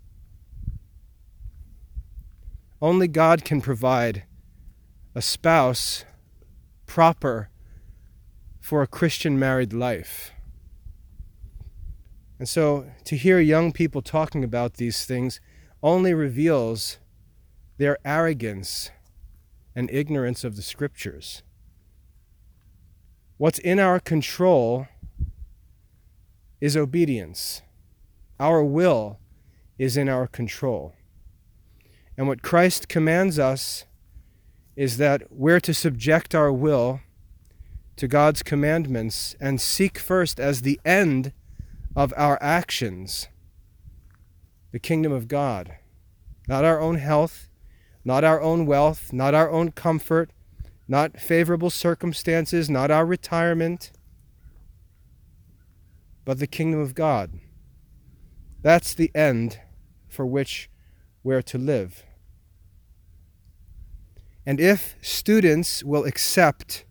[2.83, 4.25] Only God can provide
[5.15, 6.05] a spouse
[6.87, 7.51] proper
[8.61, 10.33] for a Christian married life.
[12.39, 15.41] And so to hear young people talking about these things
[15.83, 16.99] only reveals
[17.77, 18.91] their arrogance
[19.75, 21.43] and ignorance of the scriptures.
[23.41, 24.87] What's in our control
[26.61, 27.63] is obedience.
[28.39, 29.19] Our will
[29.79, 30.93] is in our control.
[32.19, 33.87] And what Christ commands us
[34.77, 37.01] is that we're to subject our will
[37.97, 41.33] to God's commandments and seek first as the end
[41.97, 43.29] of our actions
[44.71, 45.77] the kingdom of God.
[46.47, 47.49] Not our own health,
[48.05, 50.31] not our own wealth, not our own comfort,
[50.91, 53.93] not favorable circumstances, not our retirement,
[56.25, 57.39] but the kingdom of God.
[58.61, 59.61] That's the end
[60.09, 60.69] for which
[61.23, 62.03] we're to live.
[64.45, 66.85] And if students will accept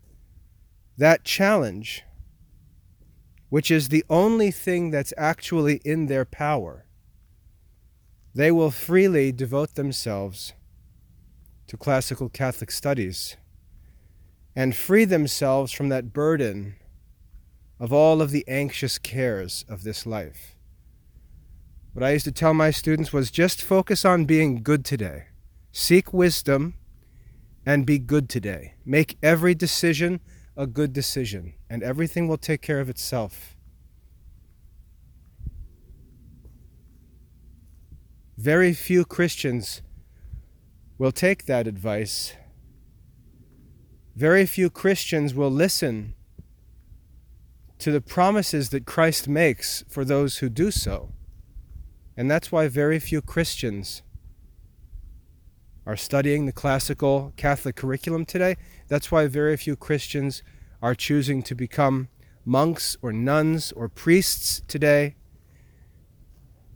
[0.97, 2.03] that challenge,
[3.49, 6.85] which is the only thing that's actually in their power,
[8.33, 10.53] they will freely devote themselves
[11.67, 13.35] to classical Catholic studies
[14.55, 16.75] and free themselves from that burden
[17.79, 20.55] of all of the anxious cares of this life.
[21.93, 25.25] What I used to tell my students was just focus on being good today.
[25.71, 26.75] Seek wisdom
[27.65, 28.75] and be good today.
[28.85, 30.19] Make every decision
[30.57, 33.55] a good decision, and everything will take care of itself.
[38.37, 39.81] Very few Christians
[40.97, 42.33] will take that advice.
[44.15, 46.13] Very few Christians will listen
[47.77, 51.13] to the promises that Christ makes for those who do so.
[52.17, 54.01] And that's why very few Christians
[55.85, 58.57] are studying the classical Catholic curriculum today.
[58.89, 60.43] That's why very few Christians
[60.81, 62.09] are choosing to become
[62.45, 65.15] monks or nuns or priests today.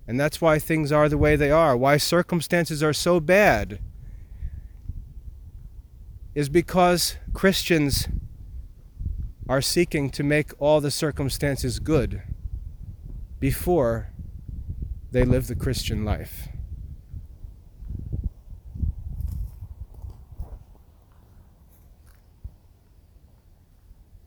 [0.07, 3.79] And that's why things are the way they are, why circumstances are so bad,
[6.35, 8.07] is because Christians
[9.47, 12.23] are seeking to make all the circumstances good
[13.39, 14.09] before
[15.11, 16.47] they live the Christian life.